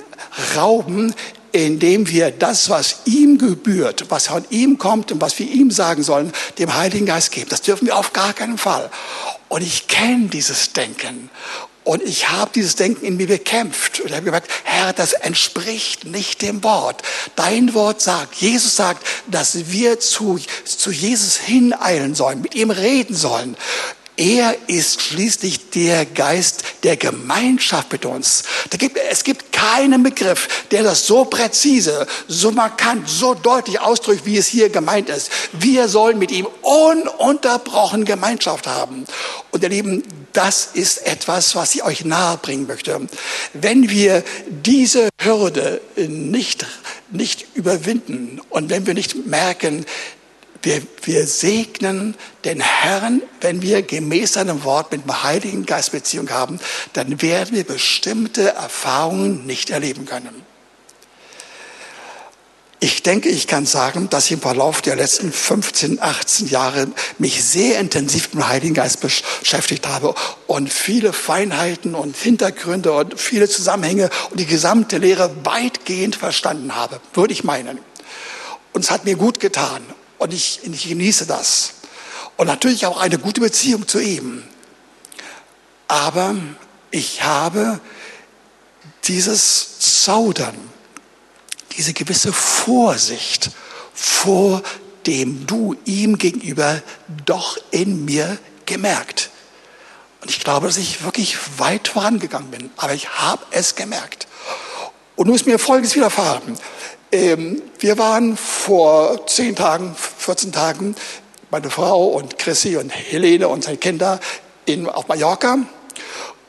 rauben, 0.55 1.13
indem 1.51 2.07
wir 2.07 2.31
das, 2.31 2.69
was 2.69 2.97
ihm 3.05 3.37
gebührt, 3.37 4.05
was 4.09 4.27
von 4.27 4.45
ihm 4.49 4.77
kommt 4.77 5.11
und 5.11 5.19
was 5.19 5.37
wir 5.39 5.47
ihm 5.47 5.71
sagen 5.71 6.03
sollen, 6.03 6.31
dem 6.59 6.75
Heiligen 6.75 7.05
Geist 7.05 7.31
geben. 7.31 7.49
Das 7.49 7.61
dürfen 7.61 7.87
wir 7.87 7.97
auf 7.97 8.13
gar 8.13 8.33
keinen 8.33 8.57
Fall. 8.57 8.89
Und 9.49 9.61
ich 9.61 9.87
kenne 9.87 10.27
dieses 10.27 10.73
Denken. 10.73 11.29
Und 11.87 12.03
ich 12.03 12.27
habe 12.27 12.51
dieses 12.53 12.75
Denken 12.75 13.05
in 13.05 13.15
mir 13.15 13.27
bekämpft 13.27 14.01
und 14.01 14.11
habe 14.11 14.23
gemerkt, 14.23 14.51
Herr, 14.65 14.91
das 14.91 15.13
entspricht 15.13 16.03
nicht 16.03 16.41
dem 16.41 16.61
Wort. 16.65 17.01
Dein 17.37 17.73
Wort 17.73 18.01
sagt, 18.01 18.35
Jesus 18.35 18.75
sagt, 18.75 19.07
dass 19.27 19.71
wir 19.71 19.97
zu, 20.01 20.37
zu 20.65 20.91
Jesus 20.91 21.37
hineilen 21.37 22.13
sollen, 22.13 22.41
mit 22.41 22.55
ihm 22.55 22.71
reden 22.71 23.15
sollen. 23.15 23.55
Er 24.17 24.55
ist 24.65 25.01
schließlich 25.01 25.69
der 25.69 26.05
Geist 26.05 26.63
der 26.81 26.97
Gemeinschaft 26.97 27.91
mit 27.91 28.03
uns. 28.03 28.43
Gibt, 28.71 28.97
es 29.11 29.23
gibt 29.23 29.51
keinen 29.51 30.01
Begriff, 30.01 30.65
der 30.71 30.81
das 30.81 31.05
so 31.05 31.25
präzise, 31.25 32.07
so 32.27 32.51
markant, 32.51 33.07
so 33.07 33.35
deutlich 33.35 33.79
ausdrückt, 33.79 34.25
wie 34.25 34.37
es 34.37 34.47
hier 34.47 34.69
gemeint 34.69 35.09
ist. 35.09 35.29
Wir 35.53 35.87
sollen 35.87 36.17
mit 36.17 36.31
ihm 36.31 36.47
ununterbrochen 36.61 38.05
Gemeinschaft 38.05 38.65
haben. 38.65 39.05
Und 39.51 39.61
ihr 39.61 39.69
Lieben, 39.69 40.03
das 40.33 40.69
ist 40.73 41.05
etwas, 41.05 41.55
was 41.55 41.75
ich 41.75 41.83
euch 41.83 42.03
nahebringen 42.03 42.67
möchte. 42.67 42.99
Wenn 43.53 43.89
wir 43.89 44.23
diese 44.47 45.09
Hürde 45.21 45.81
nicht, 45.95 46.65
nicht 47.11 47.45
überwinden 47.55 48.41
und 48.49 48.69
wenn 48.69 48.85
wir 48.85 48.93
nicht 48.93 49.27
merken, 49.27 49.85
wir, 50.61 50.81
wir 51.03 51.27
segnen 51.27 52.15
den 52.45 52.61
Herrn, 52.61 53.21
wenn 53.41 53.61
wir 53.61 53.81
gemäß 53.81 54.33
seinem 54.33 54.63
Wort 54.63 54.91
mit 54.91 55.03
dem 55.03 55.23
Heiligen 55.23 55.65
Geist 55.65 55.91
Beziehung 55.91 56.29
haben, 56.29 56.59
dann 56.93 57.21
werden 57.21 57.55
wir 57.55 57.63
bestimmte 57.63 58.49
Erfahrungen 58.49 59.45
nicht 59.45 59.69
erleben 59.69 60.05
können. 60.05 60.45
Ich 62.79 63.01
denke, 63.01 63.29
ich 63.29 63.47
kann 63.47 63.65
sagen, 63.65 64.07
dass 64.09 64.25
ich 64.25 64.33
im 64.33 64.41
Verlauf 64.41 64.83
der 64.83 64.95
letzten 64.95 65.31
15, 65.31 65.99
18 65.99 66.47
Jahre 66.47 66.87
mich 67.17 67.43
sehr 67.43 67.79
intensiv 67.79 68.25
mit 68.25 68.33
dem 68.35 68.47
Heiligen 68.47 68.75
Geist 68.75 69.01
beschäftigt 69.01 69.87
habe 69.87 70.13
und 70.45 70.71
viele 70.71 71.11
Feinheiten 71.11 71.95
und 71.95 72.15
Hintergründe 72.15 72.93
und 72.93 73.19
viele 73.19 73.49
Zusammenhänge 73.49 74.11
und 74.29 74.39
die 74.39 74.45
gesamte 74.45 74.99
Lehre 74.99 75.35
weitgehend 75.43 76.15
verstanden 76.15 76.75
habe, 76.75 77.01
würde 77.13 77.33
ich 77.33 77.43
meinen. 77.43 77.79
Und 78.73 78.83
es 78.83 78.91
hat 78.91 79.05
mir 79.05 79.15
gut 79.15 79.39
getan. 79.39 79.81
Und 80.17 80.33
ich, 80.33 80.61
ich 80.63 80.87
genieße 80.87 81.25
das. 81.25 81.73
Und 82.37 82.47
natürlich 82.47 82.85
auch 82.85 82.99
eine 82.99 83.17
gute 83.17 83.41
Beziehung 83.41 83.87
zu 83.87 83.99
ihm. 83.99 84.43
Aber 85.87 86.35
ich 86.91 87.23
habe 87.23 87.79
dieses 89.05 89.79
Zaudern, 90.03 90.55
diese 91.77 91.93
gewisse 91.93 92.33
Vorsicht 92.33 93.51
vor 93.93 94.61
dem 95.07 95.47
du 95.47 95.75
ihm 95.85 96.17
gegenüber 96.17 96.81
doch 97.25 97.57
in 97.71 98.05
mir 98.05 98.37
gemerkt. 98.65 99.31
Und 100.21 100.29
ich 100.29 100.39
glaube, 100.41 100.67
dass 100.67 100.77
ich 100.77 101.03
wirklich 101.03 101.37
weit 101.57 101.87
vorangegangen 101.87 102.51
bin, 102.51 102.69
aber 102.77 102.93
ich 102.93 103.09
habe 103.09 103.43
es 103.51 103.75
gemerkt. 103.75 104.27
Und 105.15 105.27
nun 105.27 105.35
ist 105.35 105.47
mir 105.47 105.57
Folgendes 105.57 105.95
widerfahren. 105.95 106.57
Ähm, 107.11 107.61
wir 107.79 107.97
waren 107.97 108.35
vor 108.35 109.25
zehn 109.27 109.55
Tagen, 109.55 109.95
14 109.95 110.51
Tagen, 110.51 110.95
meine 111.49 111.69
Frau 111.69 112.07
und 112.07 112.37
Chrissy 112.37 112.75
und 112.75 112.89
Helene 112.89 113.47
und 113.47 113.63
seine 113.63 113.77
Kinder 113.77 114.19
in, 114.65 114.87
auf 114.87 115.07
Mallorca. 115.07 115.59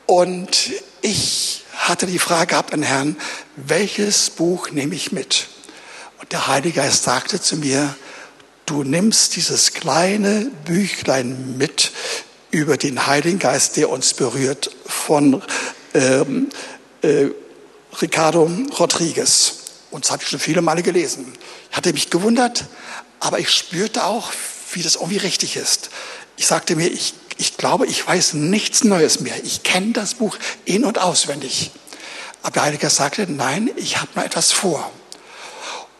Und 0.06 0.72
ich 1.00 1.64
hatte 1.76 2.06
die 2.06 2.18
Frage 2.18 2.48
gehabt 2.48 2.74
an 2.74 2.82
Herrn, 2.82 3.16
welches 3.54 4.30
Buch 4.30 4.70
nehme 4.72 4.96
ich 4.96 5.12
mit? 5.12 5.46
Und 6.20 6.32
der 6.32 6.48
Heilige 6.48 6.80
Geist 6.80 7.04
sagte 7.04 7.40
zu 7.40 7.56
mir, 7.56 7.94
du 8.66 8.82
nimmst 8.82 9.36
dieses 9.36 9.72
kleine 9.74 10.50
Büchlein 10.64 11.56
mit 11.56 11.92
über 12.50 12.76
den 12.76 13.06
Heiligen 13.06 13.38
Geist, 13.38 13.76
der 13.76 13.90
uns 13.90 14.14
berührt, 14.14 14.70
von 14.86 15.40
ähm, 15.94 16.48
äh, 17.02 17.26
Ricardo 18.00 18.50
Rodriguez. 18.78 19.57
Und 19.90 20.04
das 20.04 20.10
habe 20.10 20.22
ich 20.22 20.28
schon 20.28 20.40
viele 20.40 20.62
Male 20.62 20.82
gelesen. 20.82 21.32
Ich 21.70 21.76
hatte 21.76 21.92
mich 21.92 22.10
gewundert, 22.10 22.66
aber 23.20 23.38
ich 23.38 23.50
spürte 23.50 24.04
auch, 24.04 24.32
wie 24.72 24.82
das 24.82 24.96
irgendwie 24.96 25.16
richtig 25.18 25.56
ist. 25.56 25.90
Ich 26.36 26.46
sagte 26.46 26.76
mir, 26.76 26.88
ich, 26.88 27.14
ich 27.36 27.56
glaube, 27.56 27.86
ich 27.86 28.06
weiß 28.06 28.34
nichts 28.34 28.84
Neues 28.84 29.20
mehr. 29.20 29.34
Ich 29.44 29.62
kenne 29.62 29.92
das 29.92 30.14
Buch 30.14 30.36
in- 30.64 30.84
und 30.84 30.98
auswendig. 30.98 31.70
Aber 32.42 32.52
der 32.52 32.62
Heilige 32.62 32.90
sagte, 32.90 33.26
nein, 33.28 33.70
ich 33.76 33.98
habe 33.98 34.10
noch 34.14 34.24
etwas 34.24 34.52
vor. 34.52 34.90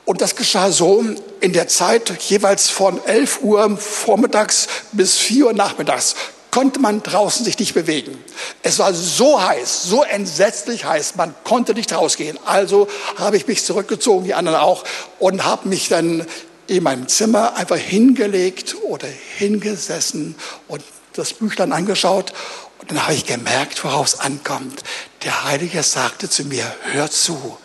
Und 0.05 0.21
das 0.21 0.37
geschah 0.37 0.71
so 0.71 1.05
in 1.41 1.53
der 1.53 1.69
Zeit 1.69 2.23
jeweils 2.23 2.71
von 2.71 3.05
11 3.05 3.41
Uhr 3.43 3.77
vormittags 3.77 4.69
bis 4.93 5.19
4 5.19 5.47
Uhr 5.47 5.53
nachmittags 5.53 6.15
konnte 6.59 6.81
man 6.81 7.05
draußen 7.05 7.45
sich 7.45 7.57
nicht 7.61 7.73
bewegen. 7.75 8.19
Es 8.65 8.81
war 8.81 8.93
so 8.93 9.41
heiß, 9.41 9.85
so 9.85 10.03
entsetzlich 10.03 10.85
heiß, 10.85 11.15
man 11.15 11.33
konnte 11.45 11.73
nicht 11.73 11.93
rausgehen. 11.93 12.37
Also 12.47 12.89
habe 13.15 13.37
ich 13.37 13.47
mich 13.47 13.65
zurückgezogen, 13.65 14.25
die 14.25 14.35
anderen 14.35 14.59
auch, 14.59 14.83
und 15.21 15.45
habe 15.45 15.69
mich 15.69 15.89
dann 15.89 16.27
in 16.67 16.83
meinem 16.83 17.07
Zimmer 17.07 17.55
einfach 17.55 17.77
hingelegt 17.77 18.75
oder 18.83 19.07
hingesessen 19.37 20.35
und 20.67 20.83
das 21.13 21.33
Büchlein 21.33 21.71
angeschaut. 21.71 22.33
Und 22.81 22.91
dann 22.91 23.05
habe 23.05 23.15
ich 23.15 23.25
gemerkt, 23.25 23.85
worauf 23.85 24.09
es 24.09 24.19
ankommt. 24.19 24.83
Der 25.23 25.45
Heilige 25.45 25.85
sagte 25.85 26.29
zu 26.29 26.43
mir, 26.43 26.65
hör 26.91 27.09
zu, 27.09 27.57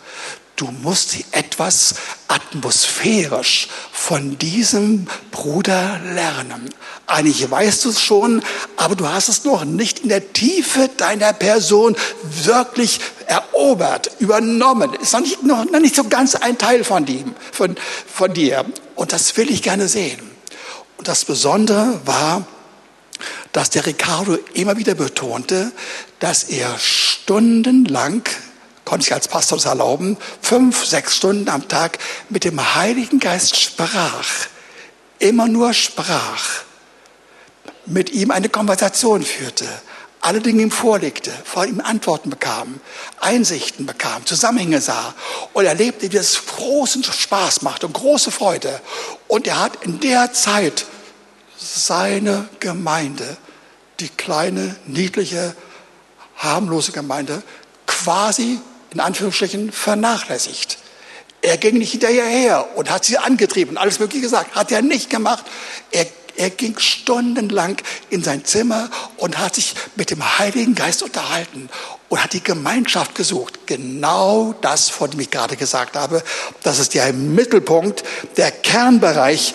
Du 0.56 0.66
musst 0.66 1.16
etwas 1.32 1.96
atmosphärisch 2.28 3.68
von 3.90 4.38
diesem 4.38 5.08
Bruder 5.32 6.00
lernen. 6.04 6.70
Eigentlich 7.06 7.50
weißt 7.50 7.84
du 7.84 7.90
es 7.90 8.00
schon, 8.00 8.40
aber 8.76 8.94
du 8.94 9.08
hast 9.08 9.28
es 9.28 9.44
noch 9.44 9.64
nicht 9.64 10.00
in 10.00 10.10
der 10.10 10.32
Tiefe 10.32 10.88
deiner 10.96 11.32
Person 11.32 11.96
wirklich 12.22 13.00
erobert, 13.26 14.12
übernommen. 14.20 14.94
Ist 14.94 15.12
noch 15.12 15.20
nicht, 15.20 15.42
noch 15.42 15.80
nicht 15.80 15.96
so 15.96 16.04
ganz 16.04 16.36
ein 16.36 16.56
Teil 16.56 16.84
von, 16.84 17.04
dem, 17.04 17.34
von, 17.50 17.74
von 18.06 18.32
dir. 18.32 18.64
Und 18.94 19.12
das 19.12 19.36
will 19.36 19.50
ich 19.50 19.60
gerne 19.60 19.88
sehen. 19.88 20.20
Und 20.98 21.08
das 21.08 21.24
Besondere 21.24 22.00
war, 22.04 22.46
dass 23.50 23.70
der 23.70 23.86
Ricardo 23.86 24.38
immer 24.54 24.76
wieder 24.76 24.94
betonte, 24.94 25.72
dass 26.20 26.44
er 26.44 26.78
stundenlang 26.78 28.22
konnte 28.84 29.06
ich 29.06 29.12
als 29.12 29.28
Pastor 29.28 29.58
das 29.58 29.66
erlauben, 29.66 30.16
fünf, 30.40 30.84
sechs 30.84 31.16
Stunden 31.16 31.48
am 31.48 31.68
Tag 31.68 31.98
mit 32.28 32.44
dem 32.44 32.74
Heiligen 32.74 33.18
Geist 33.18 33.58
sprach, 33.58 34.28
immer 35.18 35.48
nur 35.48 35.72
sprach, 35.72 36.64
mit 37.86 38.10
ihm 38.10 38.30
eine 38.30 38.48
Konversation 38.48 39.22
führte, 39.22 39.68
alle 40.24 40.40
Dinge 40.40 40.62
ihm 40.62 40.70
vorlegte, 40.70 41.30
vor 41.44 41.66
ihm 41.66 41.80
Antworten 41.80 42.30
bekam, 42.30 42.80
Einsichten 43.20 43.84
bekam, 43.84 44.24
Zusammenhänge 44.24 44.80
sah. 44.80 45.14
Und 45.52 45.66
erlebte, 45.66 46.10
wie 46.10 46.16
es 46.16 46.46
großen 46.46 47.04
Spaß 47.04 47.60
macht 47.60 47.84
und 47.84 47.92
große 47.92 48.30
Freude. 48.30 48.80
Und 49.28 49.46
er 49.46 49.60
hat 49.60 49.84
in 49.84 50.00
der 50.00 50.32
Zeit 50.32 50.86
seine 51.58 52.48
Gemeinde, 52.58 53.36
die 54.00 54.08
kleine, 54.08 54.76
niedliche, 54.86 55.54
harmlose 56.38 56.92
Gemeinde, 56.92 57.42
quasi 57.86 58.60
in 58.94 59.00
Anführungsstrichen 59.00 59.72
vernachlässigt. 59.72 60.78
Er 61.42 61.58
ging 61.58 61.76
nicht 61.76 61.90
hinterher 61.90 62.66
und 62.76 62.90
hat 62.90 63.04
sie 63.04 63.18
angetrieben, 63.18 63.76
alles 63.76 63.98
mögliche 63.98 64.22
gesagt. 64.22 64.54
Hat 64.54 64.72
er 64.72 64.80
nicht 64.80 65.10
gemacht. 65.10 65.44
Er, 65.90 66.06
er 66.36 66.48
ging 66.48 66.78
stundenlang 66.78 67.76
in 68.08 68.22
sein 68.22 68.44
Zimmer 68.44 68.88
und 69.18 69.38
hat 69.38 69.56
sich 69.56 69.74
mit 69.96 70.10
dem 70.10 70.38
Heiligen 70.38 70.74
Geist 70.74 71.02
unterhalten 71.02 71.68
und 72.08 72.24
hat 72.24 72.32
die 72.32 72.42
Gemeinschaft 72.42 73.14
gesucht. 73.14 73.66
Genau 73.66 74.54
das, 74.62 74.88
von 74.88 75.10
dem 75.10 75.20
ich 75.20 75.30
gerade 75.30 75.56
gesagt 75.56 75.96
habe. 75.96 76.22
Das 76.62 76.78
ist 76.78 76.94
der 76.94 77.12
Mittelpunkt, 77.12 78.04
der 78.38 78.50
Kernbereich, 78.50 79.52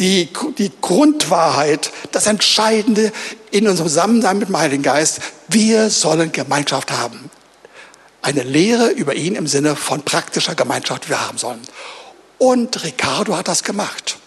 die, 0.00 0.30
die 0.58 0.72
Grundwahrheit, 0.80 1.92
das 2.10 2.26
Entscheidende 2.26 3.12
in 3.50 3.68
unserem 3.68 3.88
Zusammensein 3.88 4.38
mit 4.38 4.48
dem 4.48 4.58
Heiligen 4.58 4.82
Geist. 4.82 5.20
Wir 5.48 5.90
sollen 5.90 6.32
Gemeinschaft 6.32 6.90
haben 6.90 7.30
eine 8.22 8.42
Lehre 8.42 8.90
über 8.90 9.14
ihn 9.14 9.34
im 9.34 9.46
Sinne 9.46 9.76
von 9.76 10.02
praktischer 10.02 10.54
Gemeinschaft, 10.54 11.08
wir 11.08 11.26
haben 11.26 11.38
sollen. 11.38 11.62
Und 12.38 12.84
Ricardo 12.84 13.36
hat 13.36 13.48
das 13.48 13.64
gemacht. 13.64 14.18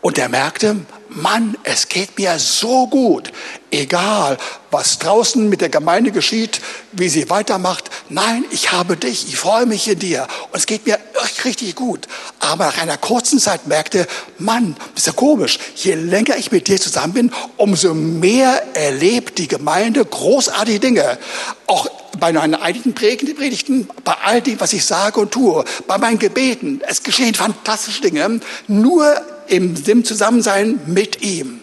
Und 0.00 0.18
er 0.18 0.28
merkte, 0.28 0.76
Mann, 1.14 1.56
es 1.62 1.88
geht 1.88 2.18
mir 2.18 2.38
so 2.38 2.86
gut. 2.86 3.32
Egal, 3.70 4.36
was 4.70 4.98
draußen 4.98 5.48
mit 5.48 5.60
der 5.60 5.68
Gemeinde 5.68 6.10
geschieht, 6.10 6.60
wie 6.92 7.08
sie 7.08 7.30
weitermacht. 7.30 7.90
Nein, 8.08 8.44
ich 8.50 8.72
habe 8.72 8.96
dich, 8.96 9.28
ich 9.28 9.36
freue 9.36 9.66
mich 9.66 9.88
in 9.88 9.98
dir. 9.98 10.26
Und 10.50 10.58
es 10.58 10.66
geht 10.66 10.86
mir 10.86 10.98
richtig 11.44 11.74
gut. 11.74 12.06
Aber 12.40 12.66
nach 12.66 12.78
einer 12.78 12.96
kurzen 12.96 13.38
Zeit 13.38 13.66
merkte, 13.66 14.06
Mann, 14.38 14.76
ist 14.96 15.06
ja 15.06 15.12
komisch. 15.12 15.58
Je 15.76 15.94
länger 15.94 16.36
ich 16.36 16.52
mit 16.52 16.68
dir 16.68 16.80
zusammen 16.80 17.12
bin, 17.12 17.32
umso 17.56 17.94
mehr 17.94 18.76
erlebt 18.76 19.38
die 19.38 19.48
Gemeinde 19.48 20.04
großartige 20.04 20.80
Dinge. 20.80 21.18
Auch 21.66 21.88
bei 22.18 22.32
meinen 22.32 22.54
einigen 22.54 22.94
Predigten, 22.94 23.88
bei 24.04 24.14
all 24.24 24.40
dem, 24.40 24.60
was 24.60 24.72
ich 24.72 24.84
sage 24.84 25.20
und 25.20 25.32
tue, 25.32 25.64
bei 25.86 25.98
meinen 25.98 26.18
Gebeten. 26.18 26.80
Es 26.86 27.02
geschehen 27.02 27.34
fantastische 27.34 28.02
Dinge. 28.02 28.40
Nur 28.68 29.16
im, 29.48 29.82
dem 29.82 30.04
Zusammensein 30.04 30.80
mit 30.86 31.22
ihm. 31.22 31.60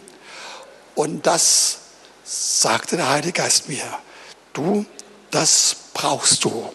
Und 0.95 1.25
das 1.25 1.77
sagte 2.23 2.97
der 2.97 3.09
Heilige 3.09 3.41
Geist 3.41 3.69
mir. 3.69 3.83
Du, 4.53 4.85
das 5.31 5.75
brauchst 5.93 6.43
du. 6.43 6.71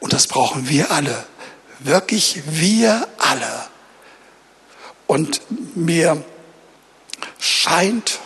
Und 0.00 0.12
das 0.12 0.26
brauchen 0.26 0.68
wir 0.68 0.90
alle. 0.90 1.26
Wirklich 1.80 2.42
wir 2.46 3.08
alle. 3.18 3.68
Und 5.06 5.40
mir 5.76 6.22
scheint, 7.38 8.18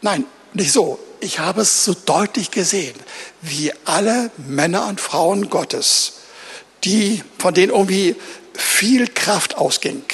nein, 0.00 0.24
nicht 0.52 0.72
so, 0.72 0.98
ich 1.20 1.38
habe 1.38 1.62
es 1.62 1.84
so 1.84 1.94
deutlich 1.94 2.50
gesehen, 2.50 2.94
wie 3.40 3.72
alle 3.84 4.30
Männer 4.36 4.86
und 4.86 5.00
Frauen 5.00 5.50
Gottes, 5.50 6.14
die, 6.84 7.22
von 7.38 7.54
denen 7.54 7.72
irgendwie 7.72 8.16
viel 8.54 9.08
Kraft 9.08 9.56
ausging, 9.56 10.04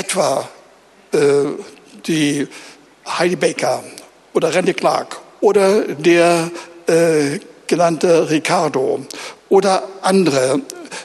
etwa 0.00 0.48
äh, 1.12 1.18
die 2.06 2.48
Heidi 3.06 3.36
Baker 3.36 3.84
oder 4.32 4.54
Randy 4.54 4.72
Clark 4.72 5.20
oder 5.40 5.82
der 5.94 6.50
äh, 6.86 7.38
genannte 7.66 8.30
Ricardo 8.30 9.04
oder 9.50 9.86
andere 10.00 10.62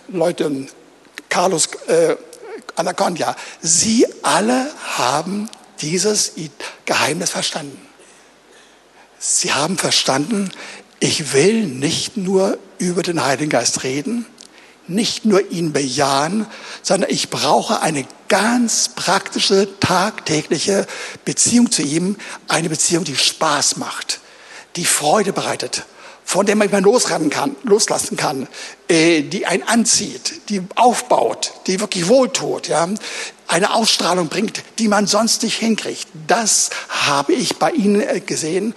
Leute, 0.07 0.67
Carlos 1.27 1.67
äh, 1.87 2.15
Anacondia, 2.77 3.35
sie 3.61 4.05
alle 4.23 4.67
haben 4.97 5.49
dieses 5.81 6.33
Geheimnis 6.85 7.31
verstanden. 7.31 7.81
Sie 9.19 9.51
haben 9.51 9.77
verstanden, 9.77 10.51
ich 10.99 11.33
will 11.33 11.65
nicht 11.65 12.15
nur 12.15 12.57
über 12.77 13.03
den 13.03 13.23
Heiligen 13.25 13.49
Geist 13.49 13.83
reden, 13.83 14.25
nicht 14.87 15.25
nur 15.25 15.51
ihn 15.51 15.73
bejahen, 15.73 16.45
sondern 16.81 17.09
ich 17.09 17.29
brauche 17.29 17.81
eine 17.81 18.05
ganz 18.27 18.89
praktische, 18.89 19.67
tagtägliche 19.79 20.87
Beziehung 21.23 21.71
zu 21.71 21.81
ihm, 21.81 22.17
eine 22.47 22.69
Beziehung, 22.69 23.03
die 23.03 23.15
Spaß 23.15 23.77
macht, 23.77 24.19
die 24.75 24.85
Freude 24.85 25.33
bereitet, 25.33 25.85
von 26.23 26.45
der 26.45 26.55
man 26.55 26.69
immer 26.69 26.81
losrennen 26.81 27.29
kann, 27.29 27.55
loslassen 27.63 28.17
kann, 28.17 28.47
äh, 28.87 29.21
die 29.21 29.45
einen 29.45 29.63
anzieht, 29.63 30.49
die 30.49 30.61
aufbaut, 30.75 31.53
die 31.67 31.79
wirklich 31.79 32.07
wohltut, 32.07 32.67
ja, 32.67 32.87
eine 33.47 33.73
Ausstrahlung 33.73 34.27
bringt, 34.27 34.63
die 34.79 34.87
man 34.87 35.05
sonst 35.07 35.43
nicht 35.43 35.57
hinkriegt. 35.57 36.07
Das 36.27 36.71
habe 36.89 37.33
ich 37.33 37.57
bei 37.57 37.71
Ihnen 37.71 38.01
äh, 38.01 38.19
gesehen. 38.19 38.73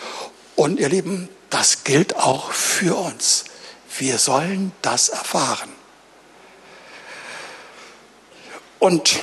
Und 0.57 0.79
ihr 0.81 0.89
Lieben, 0.89 1.29
das 1.51 1.85
gilt 1.85 2.17
auch 2.17 2.53
für 2.53 2.97
uns. 2.97 3.45
Wir 3.99 4.19
sollen 4.19 4.73
das 4.83 5.09
erfahren. 5.09 5.78
Und 8.79 9.21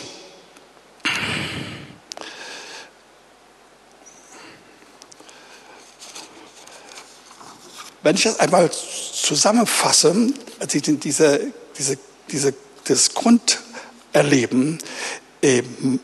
wenn 8.03 8.15
ich 8.15 8.23
das 8.23 8.39
einmal 8.39 8.69
zusammenfasse, 8.71 10.33
diese, 10.71 11.51
diese, 11.77 11.97
diese, 12.31 12.53
das 12.83 13.13
Grunderleben, 13.13 14.79
ähm, 15.41 15.99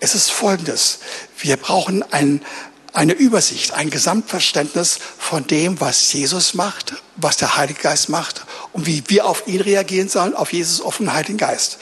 es 0.00 0.16
ist 0.16 0.30
folgendes. 0.30 0.98
Wir 1.38 1.56
brauchen 1.56 2.02
ein, 2.12 2.44
eine 2.92 3.12
Übersicht, 3.12 3.72
ein 3.72 3.90
Gesamtverständnis 3.90 4.98
von 5.18 5.46
dem, 5.46 5.80
was 5.80 6.12
Jesus 6.12 6.54
macht, 6.54 6.94
was 7.16 7.36
der 7.38 7.56
Heilige 7.56 7.80
Geist 7.80 8.08
macht 8.08 8.44
und 8.72 8.86
wie 8.86 9.02
wir 9.08 9.26
auf 9.26 9.46
ihn 9.46 9.60
reagieren 9.60 10.08
sollen, 10.08 10.34
auf 10.34 10.52
Jesus, 10.52 10.82
den 10.98 11.12
Heiligen 11.12 11.38
Geist. 11.38 11.78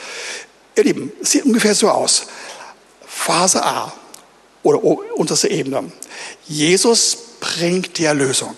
Ihr 0.75 0.85
Lieben, 0.85 1.11
es 1.21 1.31
sieht 1.31 1.45
ungefähr 1.45 1.75
so 1.75 1.89
aus. 1.89 2.27
Phase 3.05 3.63
A 3.63 3.93
oder 4.63 4.83
unterste 4.83 5.49
Ebene. 5.49 5.91
Jesus 6.47 7.17
bringt 7.39 7.97
die 7.97 8.05
Erlösung. 8.05 8.55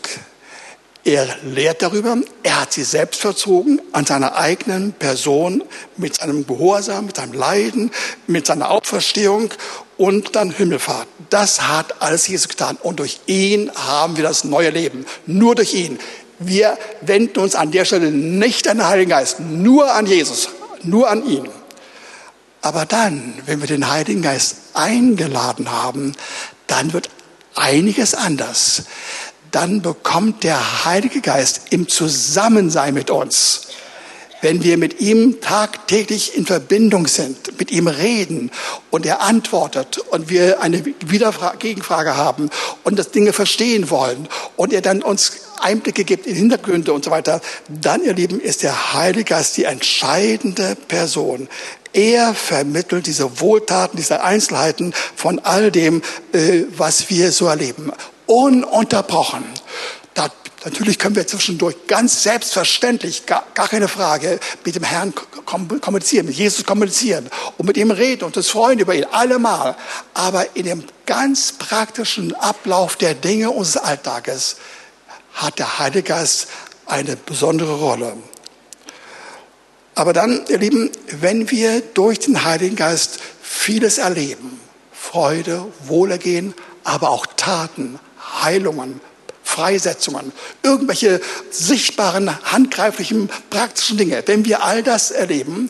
Er 1.05 1.27
lehrt 1.43 1.81
darüber, 1.81 2.15
er 2.43 2.61
hat 2.61 2.71
sie 2.71 2.83
selbst 2.83 3.19
verzogen 3.19 3.81
an 3.91 4.05
seiner 4.05 4.37
eigenen 4.37 4.93
Person 4.93 5.61
mit 5.97 6.15
seinem 6.15 6.47
Gehorsam, 6.47 7.07
mit 7.07 7.17
seinem 7.17 7.33
Leiden, 7.33 7.91
mit 8.25 8.45
seiner 8.45 8.71
Auferstehung 8.71 9.49
und 9.97 10.35
dann 10.35 10.51
Himmelfahrt. 10.51 11.07
Das 11.29 11.67
hat 11.67 12.01
alles 12.01 12.27
Jesus 12.27 12.47
getan 12.47 12.77
und 12.81 12.99
durch 12.99 13.19
ihn 13.25 13.71
haben 13.75 14.17
wir 14.17 14.23
das 14.23 14.43
neue 14.43 14.69
Leben. 14.69 15.05
Nur 15.25 15.55
durch 15.55 15.73
ihn. 15.73 15.99
Wir 16.39 16.77
wenden 17.01 17.39
uns 17.39 17.55
an 17.55 17.71
der 17.71 17.85
Stelle 17.85 18.11
nicht 18.11 18.67
an 18.67 18.77
den 18.77 18.87
Heiligen 18.87 19.11
Geist, 19.11 19.39
nur 19.39 19.93
an 19.93 20.05
Jesus, 20.05 20.49
nur 20.83 21.09
an 21.09 21.25
ihn. 21.25 21.47
Aber 22.61 22.85
dann, 22.85 23.33
wenn 23.45 23.59
wir 23.61 23.67
den 23.67 23.89
Heiligen 23.89 24.21
Geist 24.21 24.55
eingeladen 24.73 25.71
haben, 25.71 26.13
dann 26.67 26.93
wird 26.93 27.09
einiges 27.55 28.15
anders 28.15 28.83
dann 29.53 29.83
bekommt 29.83 30.43
der 30.43 30.83
Heilige 30.83 31.21
Geist 31.21 31.67
im 31.69 31.87
Zusammensein 31.87 32.95
mit 32.95 33.11
uns, 33.11 33.67
wenn 34.43 34.61
wir 34.61 34.77
mit 34.77 34.99
ihm 34.99 35.39
tagtäglich 35.39 36.35
in 36.35 36.45
Verbindung 36.45 37.07
sind, 37.07 37.57
mit 37.57 37.71
ihm 37.71 37.87
reden 37.87 38.51
und 38.91 39.05
er 39.05 39.21
antwortet 39.21 39.97
und 39.97 40.29
wir 40.29 40.61
eine 40.61 40.81
Gegenfrage 40.81 42.17
haben 42.17 42.49
und 42.83 42.99
das 42.99 43.11
Dinge 43.11 43.31
verstehen 43.31 43.89
wollen 43.89 44.27
und 44.57 44.73
er 44.73 44.81
dann 44.81 45.01
uns 45.01 45.31
Einblicke 45.61 46.03
gibt 46.03 46.27
in 46.27 46.35
Hintergründe 46.35 46.91
und 46.91 47.05
so 47.05 47.11
weiter, 47.11 47.39
dann, 47.69 48.03
ihr 48.03 48.13
Lieben, 48.13 48.41
ist 48.41 48.63
der 48.63 48.93
Heilige 48.93 49.23
Geist 49.23 49.55
die 49.55 49.63
entscheidende 49.63 50.75
Person. 50.89 51.47
Er 51.93 52.33
vermittelt 52.33 53.07
diese 53.07 53.39
Wohltaten, 53.39 53.95
diese 53.95 54.23
Einzelheiten 54.23 54.93
von 55.15 55.39
all 55.39 55.71
dem, 55.71 56.01
äh, 56.33 56.63
was 56.75 57.09
wir 57.09 57.31
so 57.31 57.45
erleben 57.45 57.93
ununterbrochen. 58.25 59.43
Natürlich 60.65 60.97
können 60.97 61.15
wir 61.15 61.27
zwischendurch 61.27 61.75
ganz 61.87 62.23
selbstverständlich, 62.23 63.25
gar, 63.25 63.45
gar 63.53 63.67
keine 63.67 63.89
Frage, 63.89 64.39
mit 64.63 64.75
dem 64.75 64.83
Herrn 64.83 65.13
kommunizieren, 65.45 66.25
mit 66.25 66.35
Jesus 66.35 66.63
kommunizieren 66.63 67.29
und 67.57 67.65
mit 67.65 67.75
ihm 67.75 67.91
reden 67.91 68.23
und 68.23 68.37
uns 68.37 68.49
freuen 68.49 68.79
über 68.79 68.95
ihn, 68.95 69.05
allemal. 69.11 69.75
Aber 70.13 70.55
in 70.55 70.65
dem 70.65 70.83
ganz 71.05 71.51
praktischen 71.51 72.33
Ablauf 72.35 72.95
der 72.95 73.13
Dinge 73.13 73.51
unseres 73.51 73.83
Alltages 73.83 74.55
hat 75.33 75.59
der 75.59 75.79
Heilige 75.79 76.03
Geist 76.03 76.47
eine 76.85 77.17
besondere 77.17 77.75
Rolle. 77.75 78.13
Aber 79.95 80.13
dann, 80.13 80.45
ihr 80.47 80.59
Lieben, 80.59 80.91
wenn 81.07 81.51
wir 81.51 81.81
durch 81.81 82.19
den 82.19 82.43
Heiligen 82.43 82.75
Geist 82.75 83.19
vieles 83.41 83.97
erleben, 83.97 84.59
Freude, 84.91 85.65
Wohlergehen, 85.85 86.53
aber 86.83 87.09
auch 87.09 87.27
Taten, 87.37 87.99
Heilungen, 88.41 89.01
Freisetzungen, 89.53 90.31
irgendwelche 90.63 91.21
sichtbaren, 91.51 92.43
handgreiflichen, 92.43 93.29
praktischen 93.51 93.97
Dinge. 93.97 94.23
Wenn 94.25 94.45
wir 94.45 94.63
all 94.63 94.81
das 94.81 95.11
erleben, 95.11 95.69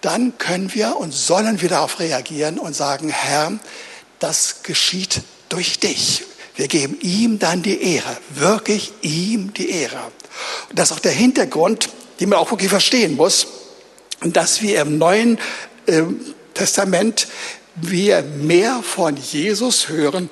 dann 0.00 0.36
können 0.38 0.74
wir 0.74 0.96
und 0.96 1.14
sollen 1.14 1.62
wir 1.62 1.68
darauf 1.68 2.00
reagieren 2.00 2.58
und 2.58 2.74
sagen, 2.74 3.08
Herr, 3.08 3.52
das 4.18 4.64
geschieht 4.64 5.22
durch 5.48 5.78
dich. 5.78 6.24
Wir 6.56 6.66
geben 6.66 6.98
ihm 7.00 7.38
dann 7.38 7.62
die 7.62 7.80
Ehre, 7.94 8.16
wirklich 8.30 8.92
ihm 9.02 9.54
die 9.54 9.70
Ehre. 9.70 10.00
Und 10.68 10.76
das 10.76 10.90
ist 10.90 10.96
auch 10.96 11.00
der 11.00 11.12
Hintergrund, 11.12 11.90
den 12.18 12.30
man 12.30 12.40
auch 12.40 12.50
wirklich 12.50 12.70
verstehen 12.70 13.14
muss, 13.14 13.46
dass 14.20 14.60
wir 14.60 14.80
im 14.82 14.98
Neuen 14.98 15.38
äh, 15.86 16.02
Testament 16.52 17.28
wir 17.76 18.22
mehr 18.22 18.82
von 18.82 19.16
Jesus 19.16 19.88
hören 19.88 20.30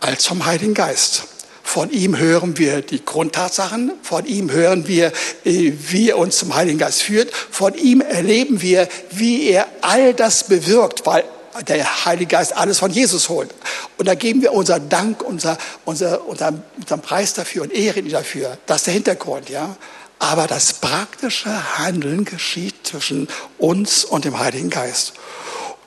als 0.00 0.24
vom 0.24 0.46
Heiligen 0.46 0.72
Geist. 0.72 1.24
Von 1.66 1.90
ihm 1.90 2.16
hören 2.16 2.56
wir 2.58 2.80
die 2.80 3.04
Grundtatsachen, 3.04 3.90
von 4.00 4.24
ihm 4.24 4.52
hören 4.52 4.86
wir, 4.86 5.08
äh, 5.44 5.72
wie 5.88 6.10
er 6.10 6.16
uns 6.16 6.38
zum 6.38 6.54
Heiligen 6.54 6.78
Geist 6.78 7.02
führt, 7.02 7.34
von 7.34 7.74
ihm 7.74 8.00
erleben 8.00 8.62
wir, 8.62 8.88
wie 9.10 9.48
er 9.48 9.66
all 9.80 10.14
das 10.14 10.44
bewirkt, 10.44 11.04
weil 11.06 11.24
der 11.66 12.04
Heilige 12.04 12.36
Geist 12.36 12.56
alles 12.56 12.78
von 12.78 12.92
Jesus 12.92 13.28
holt. 13.28 13.50
Und 13.98 14.06
da 14.06 14.14
geben 14.14 14.42
wir 14.42 14.52
unser 14.52 14.78
Dank, 14.78 15.22
unser, 15.22 15.58
unser, 15.84 16.24
unser, 16.26 16.54
unseren 16.78 17.02
Preis 17.02 17.34
dafür 17.34 17.64
und 17.64 17.74
ehren 17.74 18.08
dafür. 18.08 18.56
Das 18.66 18.78
ist 18.78 18.86
der 18.86 18.94
Hintergrund, 18.94 19.50
ja. 19.50 19.76
Aber 20.20 20.46
das 20.46 20.74
praktische 20.74 21.78
Handeln 21.78 22.24
geschieht 22.24 22.86
zwischen 22.86 23.26
uns 23.58 24.04
und 24.04 24.24
dem 24.24 24.38
Heiligen 24.38 24.70
Geist. 24.70 25.14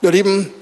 Ihr 0.02 0.12
Lieben, 0.12 0.52